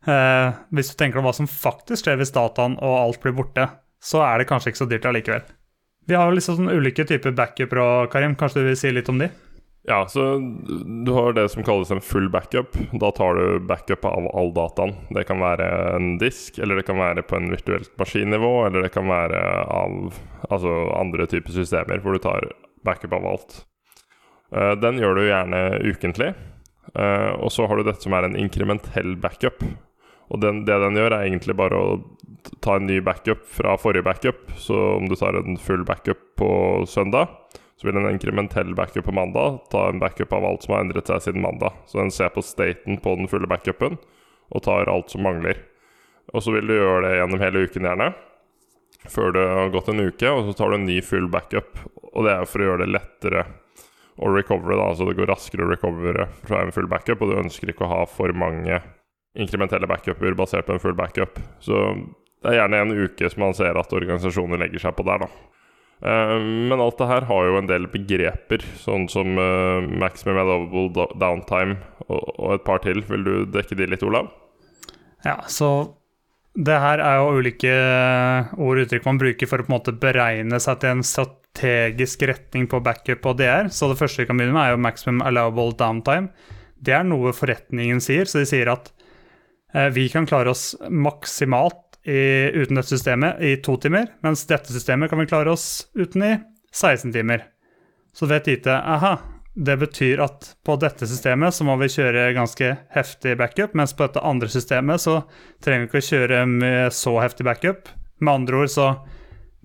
hvis 0.05 0.91
du 0.93 0.97
tenker 1.01 1.21
om 1.21 1.25
hva 1.29 1.33
som 1.37 1.49
faktisk 1.49 2.05
skjer 2.05 2.19
hvis 2.21 2.33
dataen 2.35 2.75
og 2.81 2.97
alt 2.99 3.21
blir 3.23 3.37
borte, 3.37 3.69
så 4.05 4.21
er 4.25 4.41
det 4.41 4.49
kanskje 4.51 4.73
ikke 4.73 4.83
så 4.83 4.89
dyrt 4.91 5.07
allikevel. 5.09 5.45
Vi 6.05 6.17
har 6.17 6.29
jo 6.29 6.37
liksom 6.37 6.59
sånn 6.59 6.73
ulike 6.73 7.07
typer 7.09 7.33
backuper 7.37 7.81
og 7.81 8.11
Karim, 8.13 8.35
kanskje 8.37 8.61
du 8.61 8.67
vil 8.69 8.77
si 8.77 8.93
litt 8.93 9.09
om 9.09 9.23
de? 9.23 9.31
Ja, 9.89 10.03
så 10.09 10.39
du 11.05 11.11
har 11.13 11.33
det 11.37 11.47
som 11.53 11.65
kalles 11.65 11.91
en 11.93 12.01
full 12.01 12.31
backup. 12.33 12.77
Da 13.01 13.11
tar 13.13 13.37
du 13.37 13.65
backup 13.69 14.05
av 14.09 14.29
all 14.33 14.53
dataen. 14.57 14.95
Det 15.13 15.27
kan 15.29 15.41
være 15.45 15.67
en 15.97 16.15
disk, 16.21 16.57
eller 16.57 16.81
det 16.81 16.87
kan 16.89 17.01
være 17.01 17.25
på 17.29 17.37
en 17.37 17.51
virtuelt 17.53 17.93
maskinnivå, 18.01 18.53
eller 18.67 18.87
det 18.87 18.95
kan 18.95 19.09
være 19.09 19.43
av 19.65 20.17
altså 20.49 20.73
andre 20.97 21.29
typer 21.29 21.53
systemer 21.53 22.01
hvor 22.01 22.17
du 22.17 22.25
tar 22.25 22.49
backup 22.85 23.13
av 23.17 23.29
alt. 23.35 23.59
Uh, 24.53 24.75
den 24.81 25.01
gjør 25.01 25.17
du 25.17 25.25
gjerne 25.29 25.63
ukentlig. 25.85 26.35
Uh, 26.95 27.33
og 27.41 27.51
så 27.55 27.67
har 27.69 27.81
du 27.81 27.87
dette 27.87 28.05
som 28.05 28.15
er 28.17 28.29
en 28.29 28.37
inkrementell 28.39 29.17
backup. 29.21 29.65
Og 30.33 30.41
den, 30.41 30.65
det 30.69 30.77
den 30.81 30.97
gjør, 30.99 31.15
er 31.15 31.29
egentlig 31.29 31.57
bare 31.57 31.79
å 31.79 31.97
ta 32.65 32.79
en 32.79 32.89
ny 32.89 33.01
backup 33.05 33.45
fra 33.49 33.77
forrige 33.81 34.07
backup. 34.07 34.55
Så 34.61 34.77
om 34.99 35.09
du 35.09 35.17
tar 35.21 35.37
en 35.39 35.59
full 35.61 35.85
backup 35.89 36.21
på 36.41 36.51
søndag, 36.89 37.29
Så 37.77 37.89
vil 37.89 37.97
en 37.99 38.07
inkrementell 38.11 38.75
backup 38.75 39.05
på 39.05 39.13
mandag 39.13 39.59
ta 39.71 39.89
en 39.89 39.99
backup 39.99 40.33
av 40.33 40.45
alt 40.47 40.63
som 40.63 40.77
har 40.77 40.85
endret 40.85 41.09
seg 41.11 41.23
siden 41.25 41.43
mandag. 41.43 41.75
Så 41.91 41.99
den 41.99 42.13
ser 42.15 42.31
på 42.31 42.43
staten 42.43 43.01
på 43.03 43.17
den 43.19 43.29
fulle 43.29 43.51
backupen 43.51 43.99
og 44.55 44.63
tar 44.63 44.89
alt 44.89 45.11
som 45.11 45.25
mangler. 45.27 45.59
Og 46.33 46.45
så 46.45 46.55
vil 46.55 46.71
du 46.71 46.77
gjøre 46.77 47.03
det 47.05 47.17
gjennom 47.19 47.43
hele 47.43 47.65
uken, 47.67 47.89
gjerne. 47.89 48.09
Før 49.11 49.35
det 49.35 49.45
har 49.51 49.75
gått 49.75 49.91
en 49.93 50.01
uke, 50.01 50.31
og 50.31 50.47
så 50.47 50.55
tar 50.57 50.71
du 50.71 50.79
en 50.79 50.87
ny 50.87 51.01
full 51.05 51.27
backup. 51.29 51.83
Og 52.15 52.25
det 52.25 52.33
er 52.33 52.49
for 52.49 52.63
å 52.63 52.71
gjøre 52.71 52.87
det 52.87 52.95
lettere 52.95 53.45
å 54.19 54.35
recovere, 54.35 54.79
da. 54.79 54.91
Så 54.95 55.09
det 55.09 55.17
går 55.19 55.31
raskere 55.33 55.67
å 55.67 55.71
recovere 55.71 56.29
fra 56.45 56.63
en 56.63 56.75
full 56.75 56.91
backup, 56.91 57.23
og 57.23 57.33
du 57.33 57.41
ønsker 57.43 57.73
ikke 57.73 57.87
å 57.87 57.93
ha 57.93 58.03
for 58.11 58.35
mange 58.37 58.83
inkrementelle 59.35 59.89
backuper 59.91 60.37
basert 60.39 60.69
på 60.69 60.77
en 60.77 60.83
full 60.83 60.95
backup. 60.99 61.41
Så 61.65 61.81
det 62.45 62.53
er 62.53 62.61
gjerne 62.61 62.85
en 62.85 62.95
uke 62.95 63.31
som 63.33 63.47
man 63.47 63.57
ser 63.57 63.79
at 63.81 63.93
organisasjoner 63.97 64.61
legger 64.61 64.87
seg 64.87 64.97
på 64.99 65.07
der, 65.09 65.25
da. 65.27 65.51
Eh, 66.05 66.39
men 66.71 66.83
alt 66.83 66.99
det 67.01 67.09
her 67.09 67.27
har 67.31 67.49
jo 67.49 67.59
en 67.59 67.71
del 67.71 67.89
begreper, 67.91 68.65
sånn 68.81 69.09
som 69.11 69.39
uh, 69.41 69.85
maximum 69.89 70.41
allowable 70.43 71.09
downtime 71.21 71.79
og, 72.07 72.55
et 72.59 72.65
par 72.67 72.83
til. 72.85 73.03
Vil 73.09 73.27
du 73.27 73.35
dekke 73.55 73.79
de 73.79 73.89
litt, 73.91 74.05
Olav? 74.07 74.31
Ja, 75.25 75.39
så 75.49 75.71
det 76.55 76.77
her 76.79 77.01
er 77.03 77.19
jo 77.19 77.41
ulike 77.41 77.73
ord 78.55 78.79
og 78.79 78.85
uttrykk 78.85 79.09
man 79.09 79.19
bruker 79.19 79.51
for 79.51 79.63
å 79.63 79.67
på 79.67 79.73
en 79.73 79.77
måte 79.79 79.97
beregne 79.99 80.61
seg 80.63 80.83
til 80.83 80.99
en 80.99 81.07
strategisk 81.55 82.23
retning 82.23 82.67
på 82.67 82.81
backup 82.81 83.27
og 83.27 83.39
DR. 83.39 83.69
Så 83.71 83.89
det 83.89 83.99
første 83.99 84.23
vi 84.23 84.27
kan 84.27 84.37
begynne 84.37 84.55
med, 84.55 84.65
er 84.65 84.75
jo 84.75 84.83
maximum 84.83 85.23
allowable 85.23 85.75
downtime. 85.79 86.29
Det 86.77 86.93
er 86.93 87.05
noe 87.05 87.33
forretningen 87.33 88.01
sier, 88.01 88.27
så 88.27 88.43
de 88.43 88.47
sier 88.47 88.69
at 88.69 88.91
uh, 89.75 89.89
vi 89.95 90.09
kan 90.09 90.27
klare 90.27 90.51
oss 90.51 90.75
maksimalt 90.91 91.81
i, 92.05 92.51
uten 92.53 92.77
dette 92.77 92.91
systemet 92.91 93.41
i 93.41 93.57
to 93.65 93.79
timer, 93.81 94.11
mens 94.23 94.45
dette 94.47 94.73
systemet 94.73 95.09
kan 95.11 95.19
vi 95.19 95.29
klare 95.31 95.55
oss 95.55 95.87
uten 95.95 96.23
i 96.23 96.35
16 96.75 97.13
timer. 97.15 97.47
Så 98.15 98.27
vet 98.29 98.49
IT 98.49 98.67
aha, 98.69 99.17
det 99.55 99.79
betyr 99.79 100.21
at 100.21 100.51
på 100.67 100.77
dette 100.83 101.07
systemet 101.09 101.55
så 101.55 101.65
må 101.65 101.79
vi 101.81 101.89
kjøre 101.89 102.35
ganske 102.37 102.75
heftig 102.93 103.39
backup, 103.41 103.73
mens 103.79 103.95
på 103.95 104.05
dette 104.05 104.23
andre 104.23 104.51
systemet 104.53 105.01
så 105.01 105.23
trenger 105.65 105.87
vi 105.87 105.89
ikke 105.89 106.03
å 106.03 106.09
kjøre 106.11 106.47
med 106.51 106.95
så 106.95 107.17
heftig 107.23 107.47
backup. 107.49 107.89
Med 108.21 108.43
andre 108.43 108.65
ord 108.65 108.75
så 108.75 108.89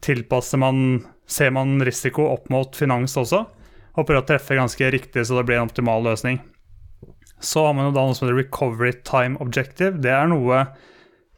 tilpasser 0.06 0.62
man 0.62 1.02
Ser 1.30 1.54
man 1.54 1.78
risiko 1.86 2.26
opp 2.32 2.50
mot 2.50 2.76
finans 2.76 3.14
også, 3.20 3.44
og 3.94 4.06
prøver 4.08 4.24
å 4.24 4.28
treffe 4.28 4.58
ganske 4.58 4.92
riktig 4.94 5.28
så 5.28 5.38
det 5.38 5.46
blir 5.50 5.60
en 5.60 5.70
optimal 5.70 6.04
løsning. 6.08 6.40
Så 7.40 7.64
har 7.66 7.76
man 7.78 7.90
jo 7.90 7.96
da 7.96 8.04
noe 8.08 8.18
som 8.18 8.28
heter 8.28 8.42
recovery 8.42 8.94
time 9.08 9.40
objective. 9.44 10.02
Det 10.04 10.12
er 10.12 10.28
noe 10.32 10.66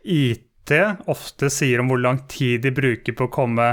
IT 0.01 0.73
ofte 1.11 1.49
sier 1.53 1.81
om 1.81 1.91
hvor 1.91 2.01
lang 2.01 2.23
tid 2.31 2.63
de 2.65 2.71
bruker 2.73 3.13
på 3.17 3.27
å 3.27 3.33
komme 3.33 3.67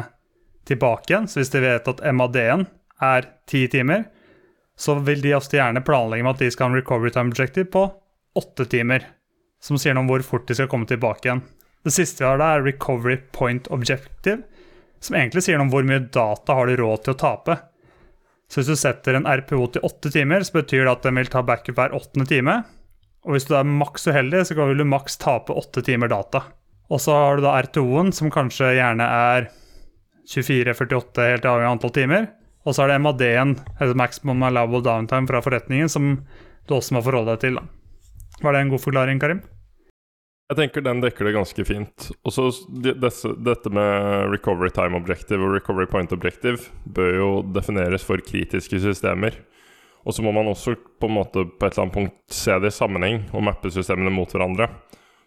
tilbake 0.68 1.12
igjen. 1.12 1.28
Så 1.30 1.40
hvis 1.40 1.52
de 1.54 1.62
vet 1.64 1.88
at 1.88 2.02
MAD-en 2.04 2.66
er 3.04 3.30
ti 3.48 3.64
timer, 3.72 4.08
så 4.78 4.98
vil 5.02 5.22
de 5.25 5.34
ofte 5.38 5.58
gjerne 5.58 5.82
planlegge 5.87 6.26
med 6.26 6.37
at 6.37 6.42
de 6.44 6.50
skal 6.52 6.68
ha 6.68 6.75
en 6.75 6.80
recovery 6.80 7.14
time 7.14 7.32
objective 7.32 7.70
på 7.72 7.87
åtte 8.38 8.68
timer. 8.70 9.06
Som 9.62 9.80
sier 9.80 9.96
noe 9.96 10.04
om 10.04 10.12
hvor 10.12 10.26
fort 10.26 10.46
de 10.50 10.58
skal 10.58 10.68
komme 10.70 10.87
tilbake 10.90 11.26
igjen. 11.26 11.42
Det 11.87 11.94
siste 11.94 12.22
vi 12.22 12.28
har 12.28 12.38
da, 12.42 12.52
er 12.54 12.66
recovery 12.66 13.16
point 13.34 13.70
objective, 13.75 14.42
som 15.00 15.17
egentlig 15.19 15.45
sier 15.47 15.59
noe 15.59 15.69
om 15.69 15.73
hvor 15.73 15.87
mye 15.87 16.07
data 16.14 16.57
har 16.59 16.71
de 16.71 16.78
råd 16.81 17.05
til 17.05 17.14
å 17.14 17.21
tape. 17.21 17.59
Så 18.49 18.61
hvis 18.61 18.71
du 18.73 18.81
setter 18.81 19.19
en 19.19 19.28
RPO 19.28 19.67
til 19.75 19.85
åtte 19.85 20.11
timer, 20.12 20.45
så 20.47 20.57
betyr 20.61 20.87
det 20.87 20.95
at 20.95 21.05
den 21.05 21.21
vil 21.21 21.31
ta 21.33 21.43
backup 21.45 21.76
hver 21.76 21.97
åttende 21.97 22.28
time. 22.28 22.62
Og 23.26 23.35
hvis 23.37 23.49
du 23.49 23.55
er 23.59 23.69
maks 23.69 24.09
uheldig, 24.09 24.47
så 24.49 24.57
vil 24.57 24.81
du 24.81 24.87
maks 24.88 25.19
tape 25.21 25.52
åtte 25.52 25.85
timer 25.85 26.09
data. 26.12 26.47
Og 26.88 27.02
så 27.05 27.12
har 27.12 27.37
du 27.37 27.45
da 27.45 27.59
R2-en, 27.61 28.14
som 28.17 28.33
kanskje 28.33 28.73
gjerne 28.78 29.05
er 29.05 29.50
24-48, 30.28 31.28
helt 31.35 31.49
avhengig 31.49 31.69
av 31.69 31.75
antall 31.76 31.95
timer. 31.97 32.31
Og 32.64 32.76
så 32.76 32.85
er 32.85 32.95
det 32.95 33.02
MAD-en, 33.05 33.55
maximum 33.97 34.45
allowable 34.49 34.81
downtime 34.85 35.28
fra 35.28 35.43
forretningen, 35.45 35.93
som 35.93 36.14
du 36.69 36.75
også 36.76 36.97
må 36.97 37.05
forholde 37.05 37.37
deg 37.37 37.45
til. 37.45 37.61
Var 38.40 38.55
det 38.55 38.64
en 38.64 38.73
god 38.73 38.85
forklaring, 38.85 39.21
Karim? 39.21 39.45
Jeg 40.49 40.57
tenker 40.57 40.81
den 40.81 41.02
dekker 41.05 41.28
det 41.28 41.35
ganske 41.37 41.64
fint. 41.69 42.09
Og 42.25 42.33
så 42.33 42.47
Dette 42.73 43.73
med 43.75 44.31
recovery 44.33 44.73
time 44.73 44.97
objective 44.97 45.45
og 45.45 45.59
recovery 45.59 45.88
point 45.90 46.12
objective 46.17 46.71
bør 46.88 47.12
jo 47.19 47.28
defineres 47.52 48.07
for 48.07 48.23
kritiske 48.25 48.81
systemer. 48.81 49.37
Og 50.09 50.17
så 50.17 50.25
må 50.25 50.33
man 50.33 50.49
også 50.49 50.73
på 50.73 51.11
en 51.11 51.19
måte 51.19 51.45
på 51.45 51.67
et 51.67 51.75
eller 51.75 51.85
annet 51.85 51.97
punkt 51.99 52.17
se 52.33 52.57
det 52.64 52.73
i 52.73 52.78
sammenheng 52.78 53.26
og 53.37 53.45
mappe 53.45 53.69
systemene 53.75 54.12
mot 54.14 54.33
hverandre. 54.33 54.71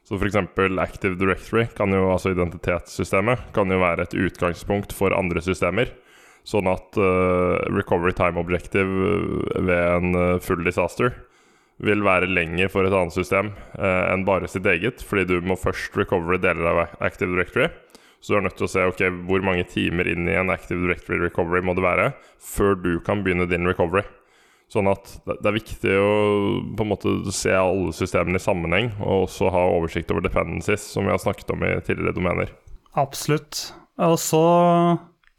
Så 0.10 0.18
f.eks. 0.18 0.40
Active 0.82 1.14
Directory, 1.20 1.68
kan 1.78 1.94
jo, 1.94 2.08
altså 2.10 2.34
identitetssystemet, 2.34 3.52
kan 3.54 3.70
jo 3.70 3.78
være 3.78 4.08
et 4.08 4.18
utgangspunkt 4.18 4.96
for 4.98 5.14
andre 5.14 5.44
systemer. 5.46 5.92
Sånn 6.50 6.66
at 6.66 6.98
uh, 6.98 7.62
recovery 7.70 8.16
time 8.18 8.42
objective 8.42 8.90
eh, 8.90 9.60
ved 9.62 9.84
en 10.00 10.16
uh, 10.18 10.40
full 10.42 10.66
disaster 10.66 11.14
vil 11.82 12.04
være 12.06 12.30
lenger 12.30 12.70
for 12.72 12.86
et 12.86 12.94
annet 12.94 13.16
system 13.16 13.54
eh, 13.78 14.04
enn 14.12 14.26
bare 14.28 14.50
sitt 14.52 14.68
eget, 14.70 15.02
fordi 15.06 15.28
du 15.30 15.38
må 15.46 15.58
først 15.60 15.98
recovery 15.98 16.42
deler 16.44 16.70
av 16.70 16.82
Active 17.02 17.34
Directory. 17.34 17.72
Så 18.22 18.34
du 18.34 18.38
er 18.38 18.46
nødt 18.46 18.58
til 18.60 18.68
å 18.68 18.72
se 18.72 18.86
ok, 18.86 19.02
hvor 19.26 19.42
mange 19.46 19.66
timer 19.70 20.10
inn 20.12 20.30
i 20.30 20.38
en 20.38 20.54
Active 20.54 20.84
Directory 20.84 21.18
recovery 21.24 21.64
må 21.66 21.74
det 21.78 21.86
være 21.86 22.12
før 22.38 22.78
du 22.78 22.92
kan 23.06 23.24
begynne 23.26 23.50
din 23.50 23.66
recovery. 23.66 24.06
Sånn 24.72 24.88
at 24.88 25.10
det 25.28 25.50
er 25.50 25.58
viktig 25.58 25.96
å 26.00 26.12
på 26.78 26.86
en 26.86 26.92
måte 26.94 27.12
se 27.36 27.52
alle 27.52 27.92
systemene 27.96 28.40
i 28.40 28.44
sammenheng, 28.44 28.94
og 29.02 29.26
også 29.26 29.50
ha 29.52 29.66
oversikt 29.74 30.14
over 30.14 30.24
dependencies, 30.24 30.86
som 30.94 31.10
vi 31.10 31.12
har 31.12 31.20
snakket 31.20 31.52
om 31.52 31.66
i 31.68 31.74
tidligere 31.84 32.16
domener. 32.16 32.54
Absolutt. 32.96 33.72
Og 34.00 34.16
så 34.22 34.44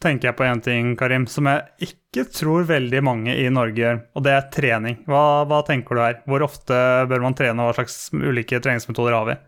tenker 0.03 0.31
jeg 0.31 0.39
på 0.39 0.47
én 0.49 0.63
ting, 0.65 0.93
Karim, 0.99 1.29
som 1.31 1.49
jeg 1.51 1.89
ikke 1.89 2.27
tror 2.35 2.67
veldig 2.69 3.03
mange 3.07 3.37
i 3.39 3.47
Norge 3.53 3.79
gjør, 3.79 4.03
og 4.17 4.27
det 4.27 4.35
er 4.37 4.51
trening. 4.55 4.99
Hva, 5.09 5.45
hva 5.49 5.63
tenker 5.67 5.97
du 5.97 6.03
her? 6.05 6.21
Hvor 6.29 6.45
ofte 6.49 6.83
bør 7.11 7.25
man 7.25 7.39
trene, 7.39 7.63
og 7.63 7.71
hva 7.71 7.79
slags 7.81 8.11
ulike 8.13 8.61
treningsmetoder 8.63 9.17
har 9.17 9.31
vi? 9.31 9.39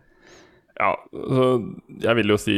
Ja, 0.75 0.89
jeg 2.03 2.17
vil 2.17 2.33
jo 2.33 2.35
si 2.39 2.53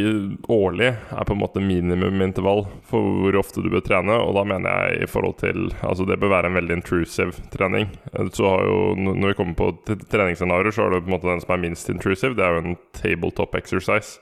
årlig 0.50 0.88
er 0.90 1.28
på 1.28 1.36
en 1.36 1.42
måte 1.44 1.62
minimumintervall 1.62 2.64
for 2.90 3.20
hvor 3.22 3.38
ofte 3.38 3.62
du 3.62 3.70
bør 3.70 3.84
trene. 3.86 4.16
Og 4.18 4.34
da 4.34 4.42
mener 4.50 4.74
jeg 4.74 5.04
i 5.06 5.10
forhold 5.12 5.38
til 5.44 5.68
Altså 5.86 6.08
det 6.10 6.18
bør 6.18 6.34
være 6.34 6.50
en 6.50 6.58
veldig 6.58 6.80
intrusive 6.80 7.46
trening. 7.54 7.92
Så 8.34 8.50
har 8.50 8.66
jo, 8.66 8.96
Når 8.98 9.36
vi 9.36 9.38
kommer 9.38 9.54
på 9.60 9.70
treningsscenarioer, 10.10 10.74
så 10.74 10.88
er 10.88 10.96
det 10.96 11.04
på 11.06 11.12
en 11.12 11.18
måte 11.20 11.30
den 11.30 11.44
som 11.46 11.54
er 11.54 11.62
minst 11.68 11.94
intrusive. 11.94 12.34
Det 12.34 12.46
er 12.46 12.58
jo 12.58 12.64
en 12.66 12.80
tabletop 12.98 13.54
exercise. 13.62 14.18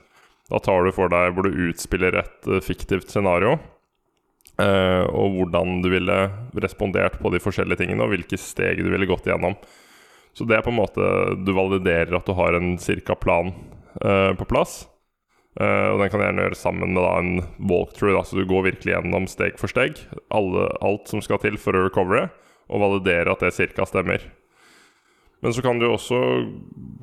Da 0.50 0.60
tar 0.62 0.86
du 0.86 0.92
for 0.94 1.10
deg 1.10 1.34
hvor 1.34 1.46
du 1.46 1.64
utspiller 1.68 2.20
et 2.22 2.50
uh, 2.50 2.60
fiktivt 2.62 3.10
scenario. 3.10 3.56
Uh, 4.56 5.04
og 5.12 5.34
hvordan 5.36 5.82
du 5.84 5.90
ville 5.92 6.18
respondert 6.64 7.18
på 7.20 7.32
de 7.34 7.40
forskjellige 7.42 7.82
tingene, 7.82 8.06
og 8.06 8.14
hvilke 8.14 8.38
steg 8.40 8.80
du 8.80 8.88
ville 8.88 9.08
gått 9.08 9.26
igjennom. 9.28 9.58
Så 10.36 10.46
det 10.48 10.58
er 10.58 10.64
på 10.64 10.72
en 10.72 10.78
måte 10.78 11.04
Du 11.44 11.54
validerer 11.56 12.12
at 12.16 12.26
du 12.28 12.34
har 12.36 12.56
en 12.56 12.76
cirka 12.80 13.16
plan 13.18 13.52
uh, 14.04 14.32
på 14.36 14.48
plass. 14.48 14.84
Uh, 15.56 15.94
og 15.94 16.02
den 16.02 16.10
kan 16.12 16.20
gjerne 16.20 16.46
gjøre 16.46 16.60
sammen 16.60 16.92
med 16.92 17.00
da, 17.00 17.12
en 17.20 17.68
walkthrough, 17.70 18.16
da, 18.18 18.24
så 18.24 18.36
du 18.36 18.48
går 18.48 18.66
virkelig 18.70 18.92
gjennom 18.92 19.28
steg 19.30 19.56
for 19.60 19.72
steg. 19.72 20.02
Alle, 20.34 20.68
alt 20.84 21.08
som 21.08 21.24
skal 21.24 21.40
til 21.42 21.56
for 21.60 21.76
å 21.76 21.86
recovere, 21.88 22.28
og 22.68 22.82
validere 22.82 23.32
at 23.32 23.44
det 23.44 23.54
cirka 23.56 23.86
stemmer. 23.88 24.24
Men 25.44 25.52
så 25.52 25.62
kan 25.62 25.78
du 25.78 25.86
også 25.88 26.18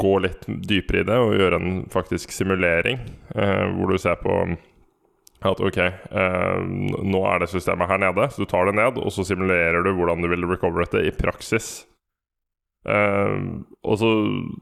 gå 0.01 0.13
litt 0.23 0.47
dypere 0.47 1.03
i 1.03 1.07
det 1.07 1.17
og 1.21 1.35
gjøre 1.37 1.59
en 1.61 1.81
faktisk 1.93 2.33
simulering, 2.33 3.03
eh, 3.35 3.65
hvor 3.75 3.93
du 3.93 4.01
ser 4.01 4.17
på 4.23 4.37
at 5.43 5.59
ok, 5.59 5.77
nå 7.03 7.21
er 7.27 7.41
det 7.43 7.49
systemet 7.51 7.89
her 7.91 7.99
nede, 7.99 8.29
så 8.31 8.45
du 8.45 8.47
tar 8.47 8.69
det 8.69 8.77
ned, 8.79 8.95
og 8.95 9.11
så 9.11 9.25
simulerer 9.27 9.83
du 9.83 9.89
hvordan 9.91 10.23
du 10.23 10.29
vil 10.31 10.47
recovere 10.47 10.87
det 10.93 11.01
i 11.09 11.11
praksis. 11.17 11.81
Eh, 12.83 13.35
og 13.87 13.99
så 13.99 14.09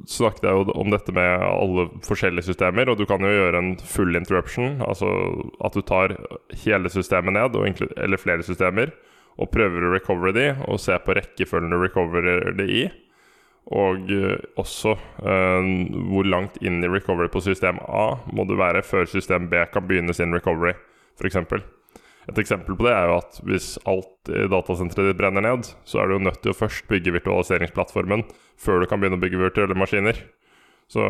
snakket 0.09 0.45
jeg 0.45 0.57
jo 0.57 0.75
om 0.77 0.91
dette 0.93 1.13
med 1.15 1.41
alle 1.41 1.87
forskjellige 2.05 2.51
systemer, 2.51 2.89
og 2.89 2.99
du 2.99 3.07
kan 3.09 3.23
jo 3.25 3.31
gjøre 3.33 3.61
en 3.61 3.71
full 3.81 4.17
interruption, 4.17 4.81
altså 4.85 5.09
at 5.65 5.77
du 5.77 5.81
tar 5.85 6.15
hele 6.63 6.91
systemet 6.93 7.37
ned, 7.37 7.57
eller 7.97 8.21
flere 8.21 8.45
systemer, 8.45 8.93
og 9.41 9.49
prøver 9.53 9.87
å 9.87 9.93
recover 9.95 10.35
de, 10.35 10.49
og 10.67 10.81
ser 10.83 11.01
på 11.05 11.15
rekkefølgen 11.17 11.73
du 11.73 11.79
recoverer 11.81 12.53
det 12.57 12.67
i. 12.69 12.83
Og 13.69 14.09
uh, 14.09 14.37
også 14.59 14.95
eh, 15.21 15.67
hvor 16.09 16.25
langt 16.25 16.57
inn 16.65 16.81
i 16.81 16.89
recovery 16.89 17.29
på 17.31 17.43
system 17.45 17.77
A 17.85 18.17
må 18.33 18.47
du 18.49 18.55
være 18.59 18.81
før 18.83 19.05
system 19.07 19.45
B 19.51 19.61
kan 19.71 19.85
begynne 19.87 20.15
sin 20.17 20.33
recovery, 20.33 20.73
f.eks. 21.19 21.37
Et 22.29 22.41
eksempel 22.41 22.77
på 22.77 22.85
det 22.85 22.93
er 22.93 23.07
jo 23.09 23.19
at 23.19 23.39
hvis 23.47 23.69
alt 23.89 24.29
i 24.33 24.47
datasenteret 24.49 25.11
ditt 25.11 25.19
brenner 25.21 25.45
ned, 25.45 25.69
så 25.85 26.01
er 26.01 26.09
du 26.09 26.17
jo 26.17 26.25
nødt 26.27 26.41
til 26.43 26.53
å 26.53 26.57
først 26.57 26.85
bygge 26.89 27.15
virtualiseringsplattformen 27.17 28.25
før 28.61 28.81
du 28.81 28.89
kan 28.89 29.01
begynne 29.01 29.17
å 29.17 29.23
bygge 29.23 29.41
virtuelle 29.41 29.77
maskiner. 29.77 30.19
Så 30.91 31.01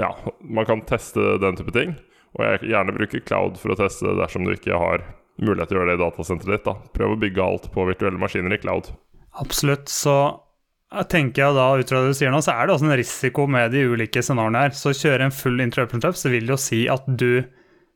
ja, 0.00 0.10
man 0.42 0.66
kan 0.68 0.82
teste 0.88 1.38
den 1.40 1.56
type 1.60 1.72
ting. 1.74 1.94
Og 2.36 2.44
jeg 2.44 2.72
gjerne 2.74 2.94
bruker 2.96 3.24
cloud 3.24 3.56
for 3.60 3.72
å 3.72 3.78
teste 3.78 4.08
det 4.08 4.18
dersom 4.18 4.44
du 4.44 4.52
ikke 4.52 4.76
har 4.76 5.04
mulighet 5.40 5.70
til 5.70 5.78
å 5.78 5.80
gjøre 5.80 5.92
det 5.92 5.98
i 5.98 6.02
datasenteret 6.02 6.56
ditt. 6.58 6.66
da. 6.66 6.74
Prøv 6.98 7.14
å 7.14 7.20
bygge 7.22 7.44
alt 7.44 7.70
på 7.72 7.86
virtuelle 7.88 8.20
maskiner 8.20 8.56
i 8.56 8.60
cloud. 8.60 8.90
Absolutt. 9.38 9.88
Så 9.88 10.16
tenker 11.10 11.42
jeg 11.44 11.56
da, 11.56 11.68
ut 11.76 11.90
fra 11.90 12.00
det 12.00 12.14
du 12.14 12.16
sier 12.16 12.32
nå, 12.32 12.40
så 12.44 12.54
er 12.54 12.66
det 12.66 12.74
også 12.74 12.88
en 12.88 12.98
risiko 12.98 13.46
med 13.50 13.74
de 13.74 13.84
ulike 13.90 14.22
scenarioene 14.24 14.66
her. 14.66 14.76
Så 14.76 14.92
å 14.92 14.96
kjøre 14.96 15.28
en 15.28 15.34
full 15.34 15.60
interruption 15.60 16.02
trap, 16.04 16.16
så 16.16 16.32
vil 16.32 16.48
det 16.48 16.54
jo 16.54 16.60
si 16.62 16.82
at 16.92 17.08
du 17.08 17.44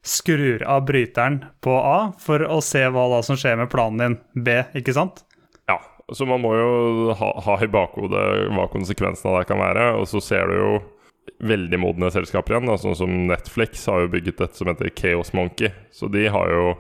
skrur 0.02 0.64
av 0.66 0.84
bryteren 0.88 1.44
på 1.62 1.76
A 1.78 2.12
for 2.20 2.42
å 2.42 2.58
se 2.64 2.82
hva 2.90 3.06
da 3.12 3.20
som 3.24 3.38
skjer 3.38 3.60
med 3.60 3.70
planen 3.72 4.02
din 4.02 4.44
B, 4.44 4.58
ikke 4.78 4.96
sant? 4.96 5.22
Ja, 5.70 5.78
så 6.12 6.26
man 6.28 6.42
må 6.42 6.52
jo 6.58 7.14
ha, 7.16 7.30
ha 7.46 7.58
i 7.62 7.70
bakhodet 7.70 8.24
hva 8.52 8.66
konsekvensene 8.72 9.30
av 9.30 9.40
det 9.40 9.50
kan 9.52 9.62
være. 9.62 9.92
Og 10.00 10.08
så 10.10 10.20
ser 10.24 10.50
du 10.50 10.58
jo 10.58 10.72
veldig 11.42 11.78
modne 11.80 12.10
selskaper 12.12 12.56
igjen, 12.56 12.68
da, 12.68 12.76
sånn 12.78 12.98
som 12.98 13.12
Netflix 13.30 13.86
har 13.90 14.04
jo 14.04 14.12
bygget 14.12 14.42
et 14.44 14.58
som 14.58 14.68
heter 14.70 14.90
Chaos 14.98 15.32
Monkey. 15.36 15.72
Så 15.94 16.10
de 16.12 16.26
har 16.34 16.50
jo 16.50 16.74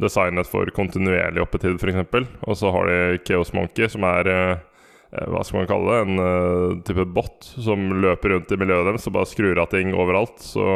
designet 0.00 0.48
for 0.48 0.70
kontinuerlig 0.72 1.42
oppetid, 1.42 1.76
f.eks. 1.76 2.30
Og 2.46 2.56
så 2.56 2.70
har 2.72 2.88
de 2.88 3.20
Chaos 3.26 3.52
Monkey, 3.52 3.90
som 3.92 4.06
er 4.08 4.30
eh, 4.30 4.62
hva 5.10 5.42
skal 5.42 5.62
man 5.62 5.68
kalle 5.70 5.90
det, 5.90 6.00
en 6.04 6.22
uh, 6.22 6.80
type 6.86 7.04
bot 7.14 7.46
som 7.58 7.88
løper 8.02 8.36
rundt 8.36 8.52
i 8.54 8.58
miljøet 8.60 8.86
deres 8.86 9.08
og 9.10 9.16
bare 9.16 9.30
skrur 9.30 9.58
av 9.58 9.70
ting 9.72 9.90
overalt. 9.96 10.38
Så 10.44 10.66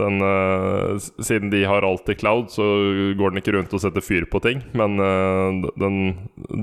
den, 0.00 0.22
uh, 0.24 0.96
siden 1.20 1.52
de 1.52 1.60
har 1.68 1.84
alt 1.84 2.08
i 2.08 2.16
cloud, 2.16 2.48
så 2.54 2.64
går 3.18 3.34
den 3.34 3.42
ikke 3.42 3.56
rundt 3.58 3.74
og 3.76 3.82
setter 3.84 4.04
fyr 4.04 4.24
på 4.32 4.40
ting. 4.44 4.64
Men 4.78 4.96
uh, 4.96 5.68
den 5.76 5.98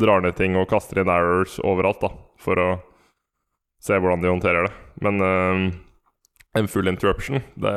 drar 0.01 0.25
ned 0.25 0.39
ting 0.39 0.57
og 0.57 0.69
kaster 0.71 1.03
inn 1.03 1.13
errors 1.13 1.59
overalt 1.61 2.01
da, 2.01 2.13
for 2.41 2.63
å 2.63 2.69
se 3.85 3.95
hvordan 3.95 4.25
de 4.25 4.33
håndterer 4.33 4.65
det. 4.65 4.73
Men 5.05 5.21
en 6.57 6.67
full 6.67 6.89
interruption 6.89 7.37
det, 7.37 7.71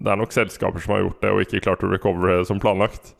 det, 0.00 0.08
er 0.08 0.18
nok 0.18 0.32
selskaper 0.34 0.82
som 0.82 0.96
har 0.96 1.04
gjort 1.04 1.20
det 1.22 1.30
og 1.30 1.42
ikke 1.44 1.60
klart 1.62 1.84
å 1.84 1.90
recovere 1.92 2.40
som 2.48 2.58
planlagt. 2.62 3.12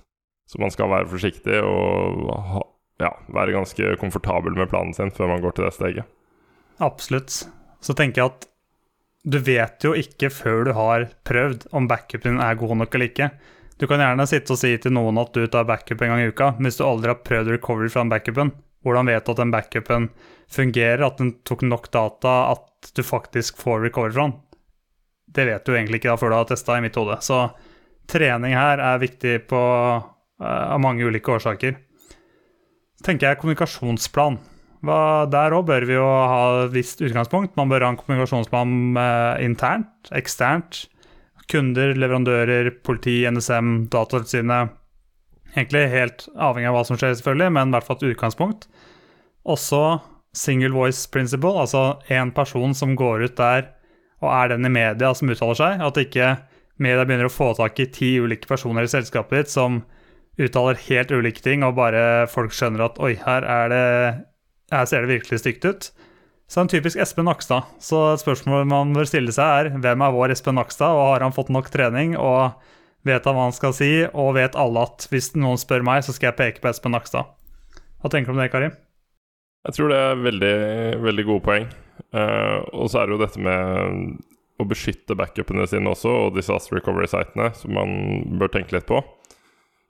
Så 0.50 0.58
man 0.58 0.72
skal 0.74 0.90
være 0.90 1.12
forsiktig 1.12 1.60
og 1.62 2.32
ha, 2.32 2.64
ja, 3.02 3.10
være 3.34 3.56
ganske 3.56 3.96
komfortabel 4.00 4.56
med 4.56 4.70
planen 4.70 4.94
sin 4.96 5.12
før 5.14 5.34
man 5.34 5.42
går 5.44 5.56
til 5.56 5.66
det 5.66 5.74
steget. 5.76 6.16
Absolutt. 6.82 7.42
Så 7.82 7.94
tenker 7.98 8.22
jeg 8.22 8.32
at 8.32 8.48
du 9.22 9.38
vet 9.38 9.84
jo 9.86 9.92
ikke 9.94 10.32
før 10.34 10.64
du 10.66 10.72
har 10.74 11.06
prøvd 11.26 11.68
om 11.78 11.86
backupen 11.90 12.40
er 12.42 12.58
god 12.58 12.74
nok 12.80 12.94
eller 12.96 13.10
ikke. 13.10 13.28
Du 13.78 13.86
kan 13.90 14.02
gjerne 14.02 14.26
sitte 14.30 14.54
og 14.54 14.60
si 14.60 14.72
til 14.78 14.94
noen 14.94 15.18
at 15.22 15.32
du 15.34 15.46
tar 15.50 15.66
backup 15.66 16.02
en 16.02 16.12
gang 16.12 16.24
i 16.24 16.30
uka, 16.30 16.52
men 16.56 16.68
hvis 16.68 16.78
du 16.78 16.84
aldri 16.86 17.10
har 17.10 17.22
prøvd 17.26 17.52
recovery 17.54 17.90
fra 17.90 18.04
den 18.04 18.12
backupen. 18.12 18.52
Hvordan 18.82 19.10
vet 19.10 19.26
du 19.26 19.30
at 19.32 19.40
den 19.40 19.54
backupen 19.54 20.08
fungerer, 20.50 21.04
at 21.06 21.18
den 21.22 21.32
tok 21.46 21.62
nok 21.66 21.86
data, 21.94 22.34
at 22.52 22.90
du 22.94 23.02
faktisk 23.06 23.58
får 23.62 23.86
recovery 23.86 24.14
fra 24.14 24.26
den? 24.26 24.36
Det 25.32 25.46
vet 25.48 25.66
du 25.66 25.74
egentlig 25.74 26.02
ikke 26.02 26.10
da 26.10 26.18
før 26.20 26.32
du 26.32 26.36
har 26.40 26.48
testa 26.50 26.76
i 26.76 26.84
mitt 26.84 26.98
hode. 26.98 27.16
Så 27.22 27.44
trening 28.10 28.56
her 28.58 28.82
er 28.82 29.02
viktig 29.02 29.36
på, 29.50 29.62
uh, 30.42 30.46
av 30.46 30.82
mange 30.82 31.06
ulike 31.06 31.34
årsaker 31.34 31.78
tenker 33.06 33.28
jeg 33.28 33.40
kommunikasjonsplan. 33.42 34.38
Der 34.82 35.54
òg 35.54 35.66
bør 35.68 35.86
vi 35.86 35.94
jo 35.94 36.06
ha 36.06 36.38
et 36.64 36.72
visst 36.74 37.02
utgangspunkt. 37.04 37.54
Man 37.58 37.70
bør 37.70 37.86
ha 37.86 37.92
en 37.92 37.98
kommunikasjonsplan 38.00 38.72
eh, 38.98 39.42
internt, 39.46 40.10
eksternt. 40.14 40.86
Kunder, 41.50 41.92
leverandører, 41.98 42.70
politi, 42.86 43.20
NSM, 43.30 43.90
Datatilsynet. 43.92 44.72
Egentlig 45.52 45.84
helt 45.92 46.26
avhengig 46.40 46.70
av 46.70 46.78
hva 46.78 46.86
som 46.88 46.96
skjer, 46.96 47.14
selvfølgelig, 47.18 47.52
men 47.58 47.70
i 47.70 47.76
hvert 47.76 47.86
fall 47.86 48.00
et 48.00 48.14
utgangspunkt. 48.14 48.66
Også 49.44 49.82
single 50.32 50.72
voice 50.72 51.04
principle, 51.12 51.52
altså 51.60 52.00
én 52.10 52.32
person 52.34 52.72
som 52.74 52.96
går 52.96 53.26
ut 53.26 53.36
der 53.36 53.68
og 54.22 54.30
er 54.30 54.52
den 54.52 54.66
i 54.68 54.72
media 54.72 55.10
som 55.18 55.30
uttaler 55.32 55.58
seg. 55.58 55.82
At 55.82 55.98
ikke 56.00 56.36
media 56.82 57.04
begynner 57.04 57.28
å 57.28 57.32
få 57.32 57.52
tak 57.58 57.78
i 57.82 57.88
ti 57.92 58.14
ulike 58.22 58.48
personer 58.48 58.86
i 58.86 58.90
selskapet 58.90 59.42
ditt 59.42 59.52
som 59.52 59.82
uttaler 60.40 60.78
helt 60.88 61.12
ulike 61.12 61.42
ting, 61.44 61.64
og 61.66 61.76
bare 61.76 62.28
folk 62.32 62.54
skjønner 62.56 62.86
at 62.86 63.00
oi, 63.02 63.14
her, 63.20 63.44
er 63.44 63.72
det, 63.72 63.86
her 64.72 64.88
ser 64.88 65.04
det 65.04 65.18
virkelig 65.18 65.42
stygt 65.42 65.66
ut. 65.68 65.90
Så 66.48 66.58
det 66.58 66.60
er 66.60 66.66
en 66.66 66.72
typisk 66.74 67.00
Espen 67.00 67.28
Nakstad. 67.28 67.68
Så 67.80 68.00
et 68.12 68.20
spørsmål 68.20 68.66
man 68.68 68.92
bør 68.96 69.08
stille 69.08 69.32
seg, 69.32 69.72
er 69.72 69.82
hvem 69.82 70.04
er 70.04 70.14
vår 70.14 70.34
Espen 70.34 70.58
Nakstad, 70.60 70.92
og 70.92 71.14
har 71.14 71.24
han 71.24 71.36
fått 71.36 71.52
nok 71.52 71.70
trening, 71.72 72.16
og 72.20 72.52
vet 73.08 73.24
han 73.26 73.36
hva 73.36 73.46
han 73.48 73.56
skal 73.56 73.72
si, 73.76 73.92
og 74.12 74.34
vet 74.36 74.58
alle 74.58 74.84
at 74.84 75.06
hvis 75.12 75.32
noen 75.36 75.60
spør 75.60 75.84
meg, 75.86 76.04
så 76.04 76.14
skal 76.14 76.30
jeg 76.30 76.40
peke 76.40 76.64
på 76.64 76.72
Espen 76.72 76.92
Nakstad. 76.96 77.30
Hva 78.02 78.10
tenker 78.12 78.32
du 78.32 78.36
om 78.36 78.42
det, 78.42 78.50
Karim? 78.52 78.76
Jeg 79.62 79.76
tror 79.76 79.92
det 79.92 80.02
er 80.02 80.22
veldig, 80.26 80.54
veldig 81.06 81.24
gode 81.28 81.46
poeng. 81.46 81.66
Uh, 82.12 82.58
og 82.74 82.90
så 82.90 83.00
er 83.00 83.08
det 83.08 83.14
jo 83.14 83.22
dette 83.22 83.42
med 83.42 84.20
å 84.60 84.66
beskytte 84.68 85.16
backupene 85.18 85.66
sine 85.70 85.92
også, 85.92 86.12
og 86.26 86.36
disaster 86.36 86.76
recovery-sitene, 86.78 87.52
som 87.58 87.74
man 87.76 87.92
bør 88.40 88.52
tenke 88.52 88.76
litt 88.76 88.88
på. 88.90 89.00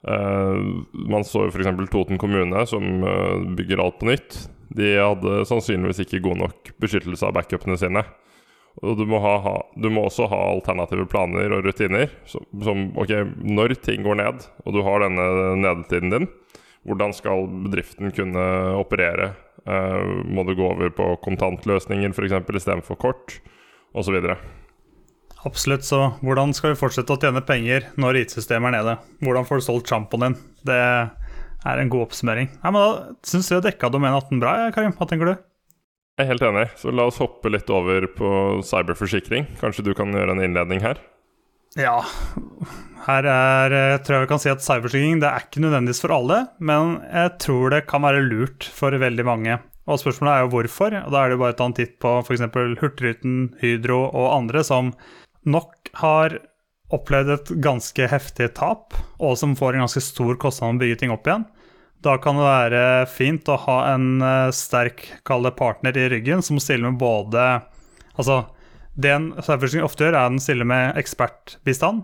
Uh, 0.03 0.83
man 0.91 1.23
så 1.23 1.45
jo 1.45 1.53
f.eks. 1.53 1.69
Toten 1.91 2.19
kommune, 2.19 2.65
som 2.67 3.05
uh, 3.05 3.39
bygger 3.55 3.83
alt 3.83 4.01
på 4.01 4.09
nytt. 4.11 4.41
De 4.73 4.95
hadde 4.97 5.43
sannsynligvis 5.47 6.03
ikke 6.03 6.23
god 6.25 6.41
nok 6.41 6.73
beskyttelse 6.81 7.27
av 7.27 7.35
backupene 7.37 7.77
sine. 7.79 8.03
Og 8.81 8.97
du 8.97 9.05
må, 9.05 9.19
ha, 9.21 9.35
ha, 9.43 9.53
du 9.77 9.89
må 9.93 10.07
også 10.07 10.25
ha 10.31 10.39
alternative 10.49 11.05
planer 11.11 11.53
og 11.53 11.67
rutiner. 11.67 12.09
Som, 12.29 12.47
som, 12.65 12.87
ok, 12.99 13.13
når 13.45 13.77
ting 13.85 14.05
går 14.05 14.17
ned, 14.19 14.47
og 14.65 14.75
du 14.75 14.81
har 14.85 15.05
denne 15.05 15.27
nedetiden 15.61 16.15
din, 16.15 16.27
hvordan 16.83 17.13
skal 17.15 17.45
bedriften 17.67 18.11
kunne 18.15 18.47
operere? 18.79 19.33
Uh, 19.63 20.25
må 20.27 20.43
du 20.43 20.55
gå 20.57 20.65
over 20.73 20.89
på 20.91 21.13
kontantløsninger 21.23 22.11
f.eks. 22.11 22.35
istedenfor 22.41 22.99
kort, 22.99 23.37
osv. 23.95 24.17
Absolutt. 25.47 25.83
Så 25.87 25.99
hvordan 26.23 26.53
skal 26.55 26.73
vi 26.73 26.79
fortsette 26.79 27.13
å 27.15 27.19
tjene 27.19 27.43
penger 27.45 27.89
når 27.99 28.21
IT-systemet 28.23 28.71
er 28.71 28.77
nede? 28.79 28.97
Hvordan 29.25 29.47
får 29.47 29.59
du 29.59 29.65
solgt 29.67 29.91
sjampoen 29.91 30.27
din? 30.27 30.37
Det 30.67 30.79
er 30.79 31.79
en 31.81 31.91
god 31.91 32.07
oppsummering. 32.09 32.51
Nei, 32.63 32.71
men 32.71 32.79
Da 32.79 33.15
syns 33.27 33.51
vi 33.51 33.57
har 33.57 33.65
dekka 33.65 33.91
domene 33.91 34.19
18 34.19 34.39
bra, 34.43 34.53
Karim. 34.75 34.95
Hva 34.97 35.07
tenker 35.09 35.31
du? 35.31 35.35
Jeg 36.13 36.27
er 36.27 36.29
helt 36.29 36.45
enig. 36.45 36.67
Så 36.77 36.93
la 36.93 37.07
oss 37.09 37.17
hoppe 37.17 37.49
litt 37.49 37.69
over 37.73 38.05
på 38.15 38.29
cyberforsikring. 38.67 39.47
Kanskje 39.59 39.85
du 39.87 39.93
kan 39.97 40.13
gjøre 40.13 40.35
en 40.35 40.43
innledning 40.45 40.83
her? 40.83 41.01
Ja. 41.79 42.03
Her 43.07 43.25
er, 43.27 43.73
jeg 43.73 44.03
tror 44.05 44.15
jeg 44.19 44.25
vi 44.27 44.29
kan 44.29 44.41
si 44.43 44.51
at 44.51 44.63
cyberforsikring 44.63 45.23
det 45.23 45.27
er 45.31 45.47
ikke 45.47 45.63
nødvendigvis 45.63 46.03
for 46.03 46.13
alle, 46.13 46.43
men 46.61 46.99
jeg 47.09 47.33
tror 47.41 47.73
det 47.73 47.81
kan 47.89 48.05
være 48.05 48.21
lurt 48.27 48.67
for 48.77 48.93
veldig 49.01 49.25
mange. 49.27 49.57
Og 49.89 49.99
Spørsmålet 49.99 50.35
er 50.35 50.45
jo 50.45 50.51
hvorfor. 50.53 50.95
og 51.01 51.09
Da 51.11 51.23
er 51.23 51.31
det 51.31 51.35
jo 51.35 51.41
bare 51.41 51.55
å 51.55 51.59
ta 51.59 51.65
en 51.67 51.75
titt 51.75 51.97
på 51.99 52.13
f.eks. 52.21 52.45
Hurtigruten, 52.79 53.33
Hydro 53.59 53.99
og 54.05 54.29
andre 54.37 54.63
som 54.63 54.93
nok 55.49 55.91
har 56.01 56.39
opplevd 56.93 57.33
et 57.33 57.51
ganske 57.63 58.07
heftig 58.09 58.51
tap, 58.57 58.93
og 59.17 59.37
som 59.39 59.55
får 59.57 59.75
en 59.75 59.85
ganske 59.85 60.03
stor 60.03 60.37
kostnad 60.41 60.77
å 60.77 60.81
bygge 60.83 61.01
ting 61.01 61.13
opp 61.13 61.27
igjen. 61.27 61.45
Da 62.03 62.17
kan 62.19 62.37
det 62.37 62.45
være 62.45 62.83
fint 63.07 63.47
å 63.47 63.55
ha 63.65 63.77
en 63.93 64.21
eh, 64.21 64.49
sterk 64.55 65.05
partner 65.23 65.97
i 65.97 66.09
ryggen 66.11 66.43
som 66.43 66.59
stiller 66.59 66.91
med 66.91 66.99
både 66.99 67.63
Altså, 68.13 68.43
det 68.93 69.09
en 69.09 69.31
cyberforsikring 69.39 69.87
ofte 69.87 70.05
gjør, 70.05 70.13
er 70.13 70.27
at 70.27 70.33
den 70.35 70.43
stiller 70.43 70.67
med 70.69 70.99
ekspertbistand, 71.01 72.03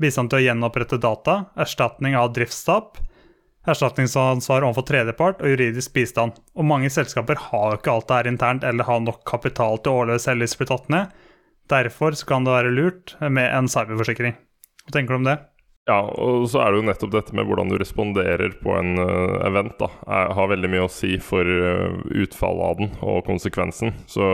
bistand 0.00 0.30
til 0.32 0.38
å 0.38 0.44
gjenopprette 0.46 0.96
data, 0.96 1.34
erstatning 1.60 2.14
av 2.16 2.30
driftstap, 2.32 2.96
erstatningsansvar 3.68 4.64
overfor 4.64 4.86
tredjepart 4.88 5.42
og 5.44 5.52
juridisk 5.52 5.92
bistand. 5.92 6.38
Og 6.56 6.64
mange 6.64 6.88
selskaper 6.88 7.36
har 7.50 7.74
jo 7.74 7.80
ikke 7.82 7.92
alt 7.92 8.08
det 8.08 8.20
her 8.22 8.30
internt 8.30 8.64
eller 8.64 8.88
har 8.88 9.02
nok 9.04 9.20
kapital 9.28 9.76
til 9.76 9.92
å 9.92 9.98
overleve 9.98 10.24
selv 10.24 10.48
blir 10.56 10.70
tatt 10.70 10.88
ned. 10.96 11.20
Derfor 11.70 12.16
kan 12.26 12.46
det 12.46 12.54
være 12.56 12.74
lurt 12.74 13.14
med 13.22 13.46
en 13.46 13.70
cyberforsikring. 13.70 14.34
Hva 14.84 14.96
tenker 14.96 15.14
du 15.14 15.20
om 15.20 15.28
det? 15.28 15.38
Ja, 15.88 16.02
og 16.02 16.44
så 16.50 16.60
er 16.62 16.70
det 16.70 16.80
jo 16.80 16.86
nettopp 16.86 17.12
dette 17.14 17.34
med 17.34 17.46
hvordan 17.48 17.70
du 17.70 17.76
responderer 17.80 18.52
på 18.62 18.74
en 18.78 19.00
uh, 19.00 19.40
event. 19.46 19.72
da, 19.80 19.88
Jeg 20.04 20.34
har 20.36 20.50
veldig 20.52 20.70
mye 20.70 20.84
å 20.86 20.92
si 20.92 21.14
for 21.24 21.46
uh, 21.46 22.02
utfallet 22.10 22.66
av 22.66 22.76
den 22.78 22.92
og 23.00 23.24
konsekvensen. 23.26 23.94
Så 24.10 24.26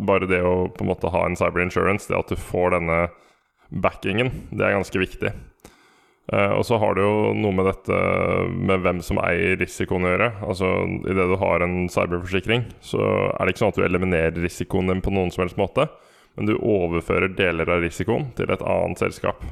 bare 0.00 0.30
det 0.30 0.40
å 0.42 0.70
på 0.72 0.86
en 0.86 0.90
måte 0.90 1.12
ha 1.12 1.26
en 1.26 1.36
cyber 1.38 1.62
insurance, 1.62 2.08
det 2.08 2.18
at 2.18 2.32
du 2.32 2.40
får 2.40 2.74
denne 2.78 3.04
backingen, 3.70 4.32
det 4.54 4.66
er 4.66 4.78
ganske 4.78 5.02
viktig. 5.02 5.34
Uh, 6.32 6.56
og 6.56 6.64
så 6.66 6.80
har 6.82 6.96
du 6.96 7.04
jo 7.04 7.14
noe 7.38 7.54
med 7.54 7.68
dette 7.68 8.00
med 8.56 8.82
hvem 8.82 9.04
som 9.04 9.20
eier 9.22 9.60
risikoen 9.60 10.08
å 10.08 10.14
gjøre. 10.14 10.32
Altså 10.48 10.72
Idet 11.06 11.28
du 11.30 11.36
har 11.44 11.66
en 11.66 11.78
cyberforsikring, 11.92 12.66
så 12.82 13.04
er 13.30 13.44
det 13.44 13.54
ikke 13.54 13.66
sånn 13.66 13.76
at 13.76 13.78
du 13.78 13.86
eliminerer 13.86 14.42
risikoen 14.42 14.90
din 14.90 15.04
på 15.04 15.14
noen 15.14 15.34
som 15.34 15.44
helst 15.44 15.60
måte 15.60 15.90
men 16.36 16.50
du 16.50 16.54
overfører 16.56 17.32
deler 17.36 17.70
av 17.72 17.82
risikoen 17.84 18.30
til 18.36 18.52
et 18.52 18.62
annet 18.62 19.02
selskap. 19.02 19.42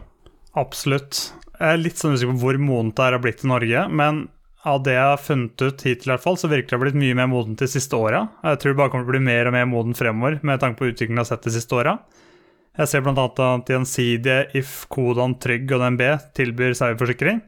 Absolutt. 0.59 1.33
Jeg 1.59 1.66
er 1.73 1.81
litt 1.81 2.01
sånn 2.01 2.14
usikker 2.14 2.35
på 2.35 2.44
hvor 2.44 2.61
modent 2.61 2.97
det 2.99 3.07
er 3.09 3.23
blitt 3.23 3.44
i 3.44 3.51
Norge, 3.51 3.87
men 3.90 4.27
av 4.64 4.81
det 4.85 4.94
jeg 4.94 5.09
har 5.11 5.20
funnet 5.20 5.61
ut 5.61 5.83
hittil, 5.85 6.09
i 6.09 6.12
hvert 6.14 6.25
fall, 6.25 6.38
så 6.40 6.49
virker 6.49 6.73
det 6.73 6.79
ha 6.79 6.83
blitt 6.87 7.01
mye 7.01 7.16
mer 7.18 7.29
modent 7.29 7.61
de 7.61 7.68
siste 7.68 7.97
åra. 7.99 8.23
Jeg 8.47 8.61
tror 8.61 8.73
det 8.73 8.79
bare 8.81 8.92
kommer 8.92 9.05
til 9.05 9.12
å 9.12 9.16
bli 9.16 9.27
mer 9.27 9.51
og 9.51 9.57
mer 9.57 9.66
modent 9.68 9.99
fremover, 10.01 10.38
med 10.40 10.62
tanke 10.62 10.81
på 10.81 10.88
utviklingen 10.88 11.20
jeg 11.20 11.27
har 11.27 11.33
sett 11.35 11.49
de 11.49 11.53
siste 11.57 11.77
åra. 11.77 11.99
Jeg 12.75 12.90
ser 12.90 13.05
bl.a. 13.05 13.27
at 13.29 13.70
Gjensidige, 13.70 14.38
If, 14.59 14.73
Kodan, 14.90 15.37
Trygg 15.42 15.68
og 15.77 15.85
DNB 15.85 16.07
tilbyr 16.35 16.73
cyberforsikring. 16.75 17.42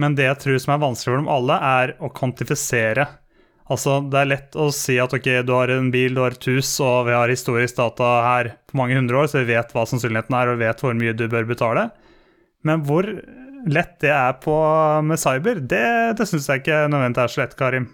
Men 0.00 0.14
det 0.16 0.28
jeg 0.28 0.40
tror 0.44 0.60
som 0.62 0.74
er 0.74 0.84
vanskelig 0.84 1.10
for 1.10 1.22
dem 1.22 1.32
alle, 1.32 1.56
er 1.82 1.94
å 1.98 2.12
kvantifisere 2.14 3.08
Altså, 3.72 4.00
det 4.12 4.18
er 4.20 4.28
lett 4.28 4.56
å 4.58 4.66
si 4.74 4.98
at 5.00 5.14
ok, 5.16 5.28
du 5.48 5.54
har 5.56 5.70
en 5.72 5.88
bil, 5.94 6.12
du 6.12 6.20
har 6.24 6.36
et 6.36 6.48
hus, 6.50 6.74
og 6.84 7.06
vi 7.08 7.14
har 7.16 7.30
historisk 7.32 7.78
data 7.78 8.10
her 8.26 8.50
på 8.68 8.76
mange 8.80 8.98
hundre 8.98 9.22
år, 9.22 9.30
så 9.30 9.40
vi 9.40 9.54
vet 9.54 9.72
hva 9.72 9.86
sannsynligheten 9.88 10.36
er, 10.36 10.52
og 10.52 10.60
vet 10.60 10.84
hvor 10.84 10.98
mye 10.98 11.16
du 11.16 11.24
bør 11.32 11.48
betale. 11.48 11.88
Men 12.68 12.84
hvor 12.86 13.08
lett 13.72 13.96
det 14.02 14.12
er 14.12 14.36
på 14.42 14.54
med 15.06 15.20
cyber, 15.22 15.62
det, 15.72 15.86
det 16.18 16.28
syns 16.28 16.50
jeg 16.50 16.62
ikke 16.62 16.84
nødvendigvis 16.92 17.24
er 17.24 17.34
så 17.34 17.44
lett, 17.44 17.58
Karim. 17.58 17.88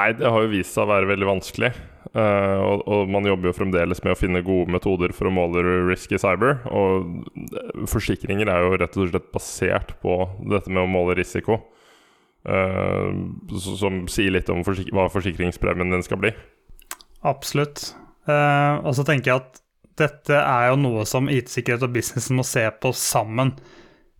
Nei, 0.00 0.12
det 0.18 0.30
har 0.32 0.44
jo 0.44 0.52
vist 0.52 0.74
seg 0.74 0.86
å 0.86 0.90
være 0.90 1.10
veldig 1.12 1.28
vanskelig. 1.28 1.72
Uh, 2.12 2.58
og, 2.60 2.80
og 2.92 3.12
man 3.12 3.24
jobber 3.28 3.48
jo 3.48 3.56
fremdeles 3.56 4.02
med 4.04 4.12
å 4.12 4.18
finne 4.18 4.42
gode 4.44 4.72
metoder 4.72 5.14
for 5.16 5.28
å 5.28 5.32
måle 5.32 5.62
risk 5.88 6.12
i 6.16 6.20
cyber. 6.20 6.58
Og 6.72 7.86
forsikringer 7.92 8.50
er 8.50 8.66
jo 8.66 8.80
rett 8.80 8.98
og 8.98 9.12
slett 9.12 9.30
basert 9.32 9.94
på 10.02 10.16
dette 10.50 10.72
med 10.72 10.82
å 10.82 10.90
måle 10.90 11.16
risiko. 11.20 11.60
Eh, 12.42 13.58
som 13.62 14.04
sier 14.10 14.34
litt 14.34 14.50
om 14.50 14.64
forsik 14.66 14.90
hva 14.94 15.08
forsikringspremien 15.12 15.94
din 15.94 16.06
skal 16.06 16.20
bli. 16.22 16.32
Absolutt. 17.22 17.92
Eh, 18.26 18.74
og 18.82 18.96
så 18.98 19.06
tenker 19.06 19.32
jeg 19.32 19.42
at 19.42 19.60
dette 20.00 20.38
er 20.38 20.70
jo 20.70 20.80
noe 20.80 21.04
som 21.06 21.28
IT-sikkerhet 21.30 21.84
og 21.86 21.94
businessen 21.94 22.38
må 22.38 22.46
se 22.46 22.64
på 22.82 22.94
sammen. 22.96 23.52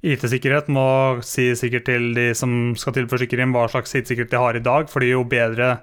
IT-sikkerhet 0.03 0.69
må 0.73 0.85
si 1.27 1.53
sikkert 1.59 1.87
til 1.89 2.11
de 2.17 2.29
som 2.39 2.75
skal 2.79 2.95
til 2.97 3.09
forsikring 3.11 3.55
hva 3.55 3.69
slags 3.71 3.95
IT-sikkerhet 3.95 4.35
de 4.35 4.43
har 4.43 4.59
i 4.59 4.65
dag, 4.65 4.91
fordi 4.91 5.13
jo 5.15 5.25
bedre 5.27 5.77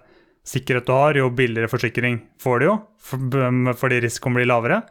sikkerhet 0.48 0.88
du 0.88 0.94
har, 0.96 1.18
jo 1.20 1.30
billigere 1.36 1.72
forsikring 1.72 2.22
får 2.42 2.62
du 2.62 2.66
jo, 2.70 2.76
fordi 3.80 4.00
risikoen 4.04 4.38
blir 4.40 4.50
lavere. 4.50 4.82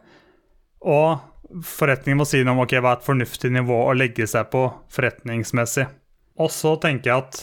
Og 0.85 1.63
forretningen 1.65 2.21
må 2.21 2.27
si 2.29 2.43
noe 2.43 2.55
om 2.55 2.63
ok, 2.63 2.77
hva 2.79 2.93
er 2.93 2.99
et 2.99 3.07
fornuftig 3.07 3.51
nivå 3.53 3.79
å 3.87 3.95
legge 3.97 4.27
seg 4.29 4.51
på 4.53 4.67
forretningsmessig. 4.93 5.87
Og 6.39 6.51
så 6.53 6.75
tenker 6.81 7.11
jeg 7.11 7.25
at 7.25 7.41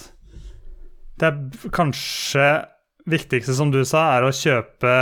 det 1.20 1.28
er 1.28 1.70
kanskje 1.72 2.48
viktigste, 3.08 3.54
som 3.56 3.70
du 3.72 3.82
sa, 3.88 4.16
er 4.16 4.26
å 4.26 4.34
kjøpe 4.34 4.96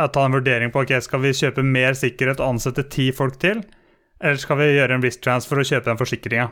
Ta 0.00 0.22
en 0.24 0.32
vurdering 0.32 0.70
på 0.72 0.80
ok, 0.84 0.94
skal 1.04 1.20
vi 1.20 1.34
kjøpe 1.36 1.64
mer 1.66 1.96
sikkerhet 1.98 2.38
og 2.40 2.54
ansette 2.54 2.86
ti 2.88 3.10
folk 3.12 3.34
til, 3.42 3.58
eller 4.22 4.38
skal 4.40 4.56
vi 4.60 4.68
gjøre 4.70 4.96
en 4.96 5.04
risk 5.04 5.20
transfer 5.26 5.60
og 5.60 5.66
kjøpe 5.68 5.90
den 5.90 5.98
forsikringa. 6.00 6.46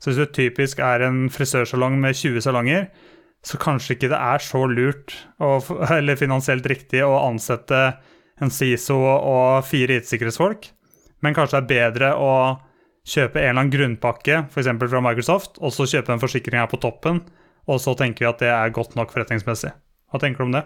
Så 0.00 0.10
hvis 0.10 0.20
du 0.22 0.32
typisk 0.32 0.80
er 0.80 1.04
en 1.04 1.26
frisørsalong 1.32 1.98
med 2.00 2.16
20 2.16 2.44
salonger, 2.46 2.86
så 3.44 3.60
kanskje 3.60 3.98
ikke 3.98 4.10
det 4.14 4.20
er 4.20 4.40
så 4.40 4.62
lurt 4.70 5.16
og, 5.42 5.68
eller 5.98 6.20
finansielt 6.20 6.66
riktig 6.70 7.02
å 7.04 7.18
ansette 7.26 7.82
en 8.42 8.50
SISO 8.50 8.96
og 9.04 9.66
fire 9.68 10.00
IT-sikkerhetsfolk, 10.00 10.70
men 11.20 11.36
kanskje 11.36 11.60
det 11.60 11.64
er 11.64 11.90
bedre 11.92 12.14
å 12.16 12.32
kjøpe 13.04 13.40
en 13.40 13.50
eller 13.50 13.60
annen 13.64 13.74
grunnpakke, 13.74 14.44
f.eks. 14.48 14.70
fra 14.80 15.02
Microsoft, 15.04 15.60
og 15.60 15.74
så 15.76 15.86
kjøpe 15.88 16.14
en 16.14 16.22
forsikring 16.22 16.62
her 16.62 16.70
på 16.70 16.80
toppen, 16.82 17.22
og 17.68 17.80
så 17.80 17.94
tenker 17.98 18.24
vi 18.24 18.30
at 18.30 18.40
det 18.42 18.52
er 18.52 18.74
godt 18.76 18.96
nok 18.98 19.12
forretningsmessig. 19.12 19.72
Hva 20.12 20.20
tenker 20.22 20.42
du 20.42 20.48
om 20.48 20.56
det? 20.56 20.64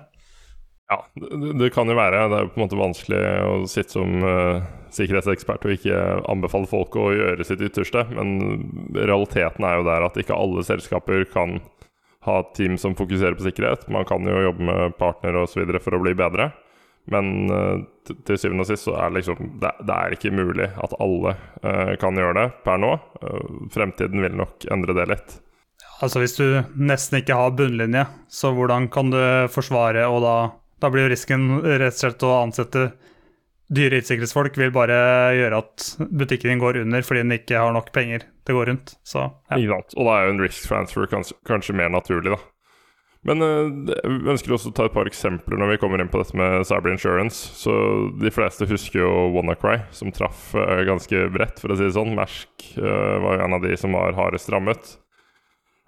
Ja, 0.89 1.03
det, 1.21 1.69
kan 1.75 1.91
jo 1.91 1.99
være. 1.99 2.23
Det 2.31 2.37
er 2.37 2.47
jo 2.47 2.53
på 2.55 2.61
en 2.61 2.65
måte 2.65 2.79
vanskelig 2.81 3.19
å 3.45 3.57
sitte 3.69 3.99
som 3.99 4.23
uh, 4.25 4.63
sikkerhetsekspert 4.95 5.67
og 5.67 5.75
ikke 5.75 5.99
anbefale 6.33 6.71
folk 6.71 6.97
å 6.97 7.11
gjøre 7.13 7.45
sitt 7.45 7.65
ytterste, 7.67 8.07
men 8.17 8.63
realiteten 8.97 9.67
er 9.69 9.77
jo 9.79 9.89
der 9.91 10.07
at 10.07 10.17
ikke 10.17 10.39
alle 10.39 10.65
selskaper 10.65 11.27
kan 11.29 11.59
ha 12.25 12.39
et 12.41 12.55
team 12.57 12.79
som 12.81 12.97
fokuserer 12.97 13.37
på 13.37 13.45
sikkerhet. 13.45 13.85
Man 13.93 14.09
kan 14.09 14.25
jo 14.27 14.41
jobbe 14.47 14.65
med 14.65 14.97
partnere 15.01 15.45
osv. 15.45 15.69
for 15.77 15.97
å 15.97 16.03
bli 16.03 16.17
bedre. 16.17 16.51
Men 17.13 17.51
uh, 17.53 17.81
til 18.27 18.39
syvende 18.41 18.65
og 18.65 18.71
sist 18.71 18.85
så 18.85 18.95
er 19.01 19.15
liksom 19.17 19.39
Det, 19.63 19.71
det 19.89 19.95
er 19.97 20.17
ikke 20.17 20.33
mulig 20.35 20.69
at 20.69 20.97
alle 21.01 21.35
uh, 21.65 21.93
kan 22.01 22.17
gjøre 22.19 22.37
det 22.41 22.47
per 22.67 22.81
nå. 22.83 22.95
Uh, 23.23 23.69
fremtiden 23.75 24.25
vil 24.25 24.39
nok 24.39 24.69
endre 24.73 24.97
det 24.99 25.09
litt. 25.13 25.37
Altså 26.05 26.23
Hvis 26.23 26.37
du 26.39 26.47
nesten 26.79 27.21
ikke 27.21 27.37
har 27.39 27.57
bunnlinje, 27.59 28.05
så 28.31 28.53
hvordan 28.55 28.87
kan 28.93 29.11
du 29.15 29.21
forsvare 29.51 30.07
og 30.07 30.23
da 30.23 30.39
Da 30.79 30.93
blir 30.95 31.09
jo 31.09 31.11
risken 31.11 31.49
rett 31.65 31.97
og 31.97 31.99
slett 31.99 32.23
å 32.23 32.37
ansette 32.39 32.83
dyre 33.69 33.99
IT-sikkerhetsfolk 34.01 34.57
vil 34.57 34.71
bare 34.73 34.99
gjøre 35.37 35.59
at 35.61 35.87
butikken 36.09 36.53
din 36.53 36.63
går 36.63 36.81
under 36.85 37.03
fordi 37.05 37.25
den 37.25 37.35
ikke 37.37 37.61
har 37.61 37.75
nok 37.77 37.91
penger 37.93 38.25
til 38.47 38.55
å 38.55 38.61
gå 38.61 38.69
rundt. 38.71 38.95
Så 39.05 39.27
ja. 39.27 39.59
Og 39.77 40.07
da 40.09 40.15
er 40.15 40.29
jo 40.29 40.37
en 40.37 40.41
risk 40.45 40.69
transfer 40.71 41.11
kanskje, 41.11 41.37
kanskje 41.49 41.77
mer 41.77 41.93
naturlig, 41.93 42.33
da. 42.33 42.41
Men 43.27 43.43
uh, 43.43 43.91
ønsker 44.31 44.55
også 44.55 44.71
å 44.71 44.77
ta 44.77 44.87
et 44.87 44.95
par 44.95 45.09
eksempler 45.11 45.59
når 45.59 45.73
vi 45.73 45.81
kommer 45.83 46.03
inn 46.03 46.11
på 46.13 46.21
dette 46.21 46.39
med 46.39 46.67
cyber 46.69 46.93
insurance. 46.93 47.51
Så 47.59 47.73
De 48.23 48.31
fleste 48.35 48.69
husker 48.71 49.03
jo 49.03 49.11
WannaCry, 49.35 49.81
som 49.95 50.13
traff 50.15 50.53
uh, 50.55 50.85
ganske 50.87 51.27
bredt, 51.35 51.59
for 51.63 51.75
å 51.75 51.79
si 51.79 51.89
det 51.89 51.97
sånn. 51.99 52.15
Mersk 52.19 52.71
uh, 52.79 53.19
var 53.25 53.39
jo 53.39 53.45
en 53.49 53.59
av 53.59 53.67
de 53.67 53.75
som 53.81 53.97
var 53.97 54.17
hardest 54.19 54.53
rammet. 54.55 54.97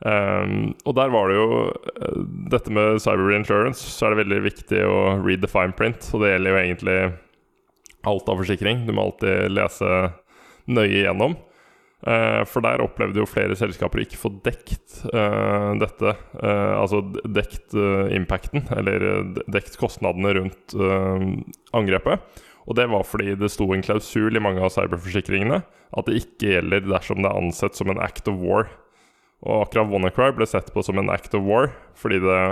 Um, 0.00 0.72
og 0.88 0.94
der 0.96 1.10
var 1.12 1.28
det 1.28 1.36
jo 1.36 1.48
dette 2.48 2.72
med 2.72 3.02
cyber 3.04 3.34
insurance, 3.36 3.84
så 3.84 4.06
er 4.06 4.14
det 4.14 4.22
veldig 4.22 4.38
viktig 4.46 4.80
å 4.88 5.00
read 5.20 5.44
the 5.44 5.50
fine 5.50 5.76
print. 5.76 6.08
Og 6.14 6.24
det 6.24 6.32
gjelder 6.34 6.56
jo 6.56 6.62
egentlig 6.64 6.98
alt 8.08 8.32
av 8.32 8.40
forsikring. 8.40 8.86
Du 8.88 8.94
må 8.96 9.06
alltid 9.06 9.52
lese 9.52 9.92
nøye 10.70 11.02
igjennom. 11.02 11.36
Uh, 12.00 12.46
for 12.48 12.64
der 12.64 12.80
opplevde 12.80 13.20
jo 13.20 13.28
flere 13.28 13.56
selskaper 13.58 14.00
å 14.00 14.04
ikke 14.06 14.20
få 14.20 14.30
dekt 14.40 15.02
uh, 15.12 15.76
dette. 15.76 16.14
Uh, 16.40 16.80
altså 16.80 17.02
dekt 17.28 17.76
impacten, 18.16 18.64
eller 18.72 19.04
dekt 19.52 19.76
kostnadene 19.80 20.32
rundt 20.38 20.76
angrepet. 21.76 22.24
Og 22.68 22.76
det 22.78 22.86
var 22.92 23.04
fordi 23.08 23.34
det 23.40 23.50
sto 23.52 23.66
en 23.74 23.84
klausul 23.84 24.36
i 24.36 24.42
mange 24.42 24.62
av 24.64 24.72
cyberforsikringene 24.72 25.60
at 25.90 26.06
det 26.06 26.20
ikke 26.20 26.52
gjelder 26.54 26.84
dersom 26.86 27.24
det 27.24 27.30
er 27.30 27.40
ansett 27.40 27.76
som 27.76 27.90
en 27.90 28.00
act 28.00 28.28
of 28.30 28.38
war. 28.40 28.68
Og 29.40 29.64
akkurat 29.64 29.88
WannaCry 29.90 30.30
ble 30.36 30.46
sett 30.46 30.68
på 30.72 30.84
som 30.86 31.00
en 31.00 31.10
act 31.10 31.34
of 31.34 31.46
war 31.48 31.72
fordi 31.98 32.20
det 32.22 32.42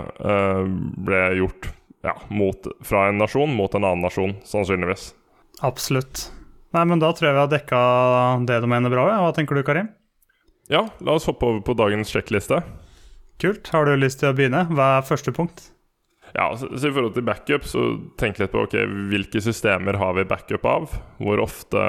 ble 1.06 1.20
gjort 1.38 1.70
ja, 2.06 2.16
mot, 2.32 2.66
fra 2.84 3.08
en 3.10 3.20
nasjon 3.20 3.52
mot 3.54 3.72
en 3.74 3.84
annen 3.84 4.04
nasjon, 4.04 4.34
sannsynligvis. 4.48 5.12
Absolutt. 5.66 6.28
Nei, 6.76 6.84
men 6.84 7.00
Da 7.00 7.12
tror 7.16 7.30
jeg 7.30 7.36
vi 7.36 7.44
har 7.44 7.52
dekka 7.52 7.80
det 8.48 8.60
du 8.60 8.68
mener 8.68 8.92
bra. 8.92 9.06
Hva 9.22 9.32
tenker 9.36 9.56
du, 9.56 9.64
Karim? 9.64 9.88
Ja, 10.68 10.84
la 11.00 11.16
oss 11.16 11.28
hoppe 11.28 11.48
over 11.48 11.64
på 11.64 11.76
dagens 11.78 12.12
sjekkliste. 12.12 12.60
Kult. 13.40 13.70
Har 13.72 13.88
du 13.88 13.96
lyst 13.96 14.20
til 14.20 14.32
å 14.32 14.36
begynne? 14.36 14.66
Hva 14.68 14.98
er 14.98 15.06
første 15.08 15.32
punkt? 15.32 15.70
Ja, 16.34 16.50
så, 16.60 16.68
så 16.76 16.90
I 16.90 16.92
forhold 16.92 17.14
til 17.16 17.24
backup, 17.24 17.64
så 17.64 17.84
tenk 18.20 18.40
litt 18.40 18.52
på 18.52 18.66
ok, 18.66 18.74
hvilke 19.08 19.40
systemer 19.40 19.96
har 19.96 20.16
vi 20.18 20.26
backup 20.28 20.66
av. 20.68 20.90
Hvor 21.22 21.40
ofte 21.40 21.84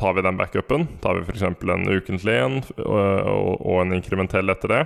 tar 0.00 0.16
vi 0.16 0.24
den 0.24 0.38
backupen? 0.40 0.86
Tar 1.04 1.18
vi 1.18 1.26
f.eks. 1.26 1.44
en 1.44 1.90
ukentlig 1.90 2.38
en 2.40 2.62
og, 2.62 2.96
og, 2.96 3.52
og 3.60 3.82
en 3.82 3.98
inkrementell 3.98 4.48
etter 4.54 4.72
det? 4.72 4.80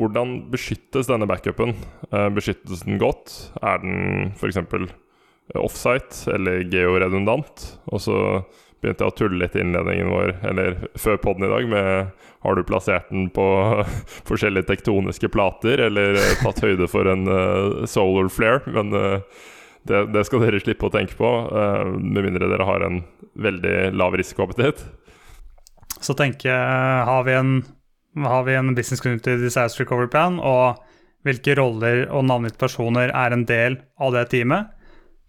Hvordan 0.00 0.36
beskyttes 0.52 1.10
denne 1.10 1.28
backupen? 1.28 1.74
Eh, 2.08 2.28
beskyttes 2.32 2.86
den 2.86 3.00
godt? 3.02 3.34
Er 3.60 3.82
den 3.82 4.30
f.eks 4.32 4.62
offsite 5.58 6.30
eller 6.34 6.64
georedundant. 6.70 7.64
Og 7.90 8.02
så 8.04 8.18
begynte 8.80 9.04
jeg 9.04 9.12
å 9.12 9.16
tulle 9.16 9.40
litt 9.42 9.56
i 9.56 9.62
innledningen 9.62 10.10
vår, 10.12 10.34
eller 10.50 10.76
før 10.98 11.18
poden 11.20 11.46
i 11.46 11.52
dag, 11.52 11.66
med 11.68 12.28
har 12.40 12.56
du 12.56 12.62
plassert 12.64 13.10
den 13.12 13.28
på 13.34 13.46
forskjellige 14.28 14.70
tektoniske 14.70 15.28
plater, 15.32 15.82
eller 15.90 16.16
tatt 16.40 16.62
høyde 16.64 16.88
for 16.88 17.08
en 17.10 17.26
uh, 17.28 17.82
solar 17.90 18.30
flare? 18.32 18.62
Men 18.72 18.94
uh, 18.96 19.42
det, 19.88 20.06
det, 20.14 20.24
skal 20.28 20.46
dere 20.46 20.62
slippe 20.62 20.88
å 20.88 20.94
tenke 20.94 21.18
på, 21.18 21.28
uh, 21.52 21.92
med 21.92 22.24
mindre 22.24 22.48
dere 22.48 22.68
har 22.68 22.86
en 22.86 23.02
veldig 23.40 23.92
lav 23.96 24.16
risikoappetitt. 24.16 24.86
Så 26.00 26.16
tenker 26.16 26.48
jeg, 26.48 27.04
har 27.10 27.26
vi 27.26 27.36
en, 27.36 27.58
har 28.24 28.46
vi 28.48 28.56
en 28.56 28.72
business 28.76 29.04
community 29.04 29.36
disaster 29.42 29.84
recovery 29.84 30.08
plan, 30.08 30.40
og 30.40 30.80
hvilke 31.28 31.52
roller 31.58 32.06
og 32.08 32.24
navngitte 32.24 32.60
personer 32.62 33.12
er 33.12 33.36
en 33.36 33.44
del 33.44 33.76
av 34.00 34.16
det 34.16 34.30
teamet? 34.32 34.72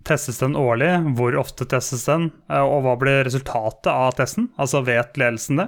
Testes 0.07 0.39
den 0.41 0.55
årlig? 0.57 0.89
Hvor 1.17 1.35
ofte 1.41 1.67
testes 1.69 2.07
den? 2.09 2.29
Og 2.49 2.79
hva 2.85 2.95
blir 2.99 3.25
resultatet 3.27 3.91
av 3.91 4.15
testen? 4.17 4.49
Altså 4.61 4.81
vet 4.87 5.19
ledelsen 5.19 5.61
det? 5.61 5.67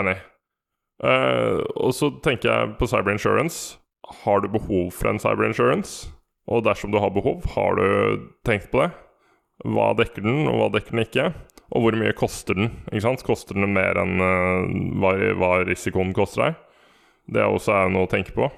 Enig. 0.00 0.16
Uh, 1.00 1.62
og 1.80 1.94
så 1.96 2.10
tenker 2.24 2.50
jeg 2.50 2.72
på 2.80 2.88
cyberinsurance. 2.90 3.78
Har 4.24 4.42
du 4.42 4.50
behov 4.52 4.90
for 4.96 5.10
en 5.10 5.20
cyberinsurance? 5.22 6.10
Og 6.50 6.64
dersom 6.66 6.92
du 6.92 6.98
har 7.00 7.12
behov, 7.14 7.44
har 7.54 7.78
du 7.78 8.26
tenkt 8.46 8.70
på 8.72 8.82
det? 8.82 8.90
Hva 9.70 9.92
dekker 9.96 10.24
den, 10.24 10.48
og 10.50 10.58
hva 10.58 10.68
dekker 10.74 10.96
den 10.96 11.04
ikke? 11.04 11.28
Og 11.70 11.84
hvor 11.84 11.96
mye 12.00 12.16
koster 12.16 12.58
den? 12.58 12.72
Ikke 12.90 13.04
sant? 13.06 13.24
Koster 13.26 13.56
den 13.56 13.70
mer 13.76 14.00
enn 14.00 14.18
uh, 14.18 14.66
hva, 15.00 15.14
hva 15.38 15.52
risikoen 15.68 16.12
koster 16.16 16.48
deg? 16.48 16.58
Det 17.30 17.44
er 17.44 17.52
også 17.52 17.84
noe 17.94 18.08
å 18.08 18.10
tenke 18.10 18.34
på. 18.34 18.50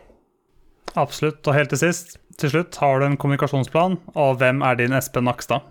Absolutt. 0.99 1.41
Og 1.47 1.57
helt 1.57 1.73
til 1.73 1.81
sist, 1.81 2.17
til 2.41 2.53
slutt, 2.53 2.79
har 2.81 3.01
du 3.01 3.07
en 3.07 3.19
kommunikasjonsplan, 3.21 3.99
og 4.15 4.37
hvem 4.41 4.63
er 4.67 4.79
din 4.81 4.97
Espen 4.97 5.27
Nakstad? 5.29 5.65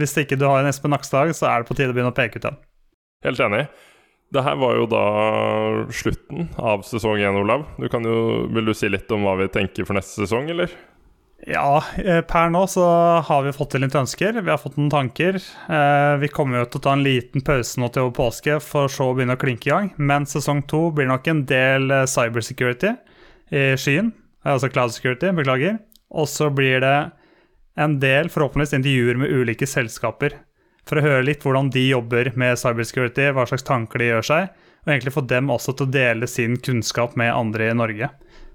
Hvis 0.00 0.16
ikke 0.18 0.38
du 0.40 0.46
har 0.48 0.62
en 0.62 0.70
Espen 0.70 0.90
Nakstad, 0.94 1.34
så 1.38 1.50
er 1.50 1.62
det 1.62 1.70
på 1.70 1.76
tide 1.78 1.92
å 1.92 1.96
begynne 1.96 2.14
å 2.14 2.16
peke 2.16 2.40
ut 2.40 2.48
en. 2.50 2.56
Helt 3.24 3.40
enig. 3.40 3.66
Det 4.34 4.42
her 4.42 4.56
var 4.58 4.74
jo 4.74 4.88
da 4.90 5.04
slutten 5.94 6.48
av 6.58 6.82
sesong 6.88 7.20
én, 7.22 7.36
Olav. 7.38 7.68
Du 7.78 7.86
kan 7.92 8.02
jo, 8.02 8.48
vil 8.50 8.66
du 8.66 8.74
si 8.74 8.90
litt 8.90 9.12
om 9.14 9.22
hva 9.28 9.36
vi 9.38 9.46
tenker 9.54 9.86
for 9.86 9.94
neste 9.94 10.24
sesong, 10.24 10.50
eller? 10.50 10.72
Ja, 11.44 11.84
per 12.24 12.48
nå 12.50 12.62
så 12.72 12.82
har 13.28 13.42
vi 13.44 13.52
fått 13.52 13.74
til 13.74 13.84
litt 13.84 13.94
ønsker. 13.98 14.38
Vi 14.40 14.50
har 14.50 14.58
fått 14.58 14.78
noen 14.80 14.90
tanker. 14.90 15.36
Vi 16.18 16.30
kommer 16.32 16.62
jo 16.62 16.68
til 16.72 16.80
å 16.80 16.84
ta 16.86 16.94
en 16.96 17.04
liten 17.04 17.44
pause 17.44 17.78
nå 17.78 17.90
til 17.92 18.06
over 18.06 18.16
påske, 18.16 18.56
for 18.64 18.88
så 18.90 19.10
å 19.10 19.14
begynne 19.14 19.36
å 19.36 19.42
klinke 19.42 19.68
i 19.68 19.74
gang. 19.74 19.90
Men 20.00 20.26
sesong 20.26 20.64
to 20.70 20.88
blir 20.96 21.10
nok 21.10 21.28
en 21.28 21.44
del 21.46 21.92
cybersecurity 22.08 22.94
i 23.54 23.66
skyen. 23.78 24.08
Altså 24.44 24.68
cloud 24.68 24.92
security, 24.94 25.30
beklager. 25.36 25.78
Og 26.14 26.28
så 26.30 26.50
blir 26.52 26.82
det 26.84 26.96
en 27.80 27.98
del, 28.00 28.28
forhåpentligvis, 28.30 28.76
intervjuer 28.76 29.18
med 29.20 29.32
ulike 29.32 29.66
selskaper. 29.68 30.36
For 30.84 31.00
å 31.00 31.04
høre 31.04 31.24
litt 31.24 31.44
hvordan 31.44 31.70
de 31.72 31.86
jobber 31.88 32.30
med 32.38 32.60
cybersecurity, 32.60 33.30
hva 33.32 33.46
slags 33.48 33.64
tanker 33.66 34.02
de 34.02 34.10
gjør 34.10 34.28
seg. 34.28 34.50
Og 34.84 34.92
egentlig 34.92 35.14
få 35.14 35.24
dem 35.28 35.48
også 35.52 35.72
til 35.72 35.88
å 35.88 35.94
dele 35.94 36.28
sin 36.28 36.58
kunnskap 36.60 37.16
med 37.16 37.32
andre 37.32 37.70
i 37.70 37.78
Norge. 37.78 38.10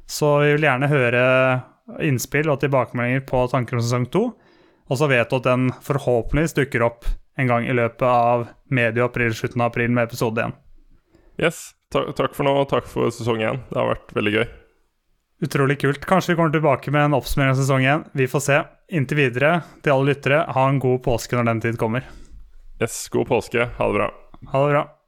Så 0.10 0.36
vi 0.44 0.54
vil 0.54 0.68
gjerne 0.70 0.92
høre 0.92 1.24
innspill 2.06 2.52
og 2.54 2.62
tilbakemeldinger 2.62 3.26
på 3.30 3.44
tanker 3.50 3.78
om 3.78 3.84
sesong 3.84 4.06
to. 4.14 4.28
Og 4.90 5.02
så 5.02 5.10
vet 5.10 5.30
du 5.30 5.38
at 5.40 5.50
den 5.50 5.70
forhåpentligvis 5.86 6.58
dukker 6.62 6.86
opp 6.86 7.10
en 7.40 7.50
gang 7.50 7.66
i 7.66 7.76
løpet 7.76 8.06
av 8.06 8.48
medio 8.74 9.06
april, 9.08 9.34
slutten 9.34 9.62
av 9.64 9.72
april 9.72 9.94
med 9.94 10.10
episode 10.10 10.50
én. 10.50 10.56
Yes. 11.42 11.70
Takk 11.90 12.36
for 12.38 12.46
nå, 12.46 12.54
og 12.62 12.70
takk 12.70 12.90
for 12.90 13.10
sesong 13.14 13.42
én. 13.42 13.64
Det 13.70 13.80
har 13.80 13.94
vært 13.96 14.18
veldig 14.18 14.40
gøy. 14.40 14.50
Utrolig 15.42 15.80
kult. 15.82 16.06
Kanskje 16.06 16.34
vi 16.34 16.36
kommer 16.36 16.52
tilbake 16.52 16.92
med 16.92 17.06
en 17.06 17.14
oppsummering 17.14 17.54
av 17.54 17.60
sesongen. 17.62 18.04
Vi 18.12 18.28
får 18.28 18.40
se. 18.44 18.62
Inntil 18.92 19.22
videre, 19.22 19.62
til 19.84 19.96
alle 19.96 20.12
lyttere, 20.12 20.44
ha 20.52 20.68
en 20.68 20.82
god 20.84 21.04
påske 21.06 21.38
når 21.38 21.48
den 21.54 21.62
tid 21.64 21.80
kommer. 21.80 22.08
Yes, 22.82 23.06
god 23.14 23.28
påske. 23.30 23.70
Ha 23.78 23.88
det 23.88 24.00
bra. 24.02 24.10
Ha 24.52 24.66
det 24.66 24.74
bra. 24.74 24.99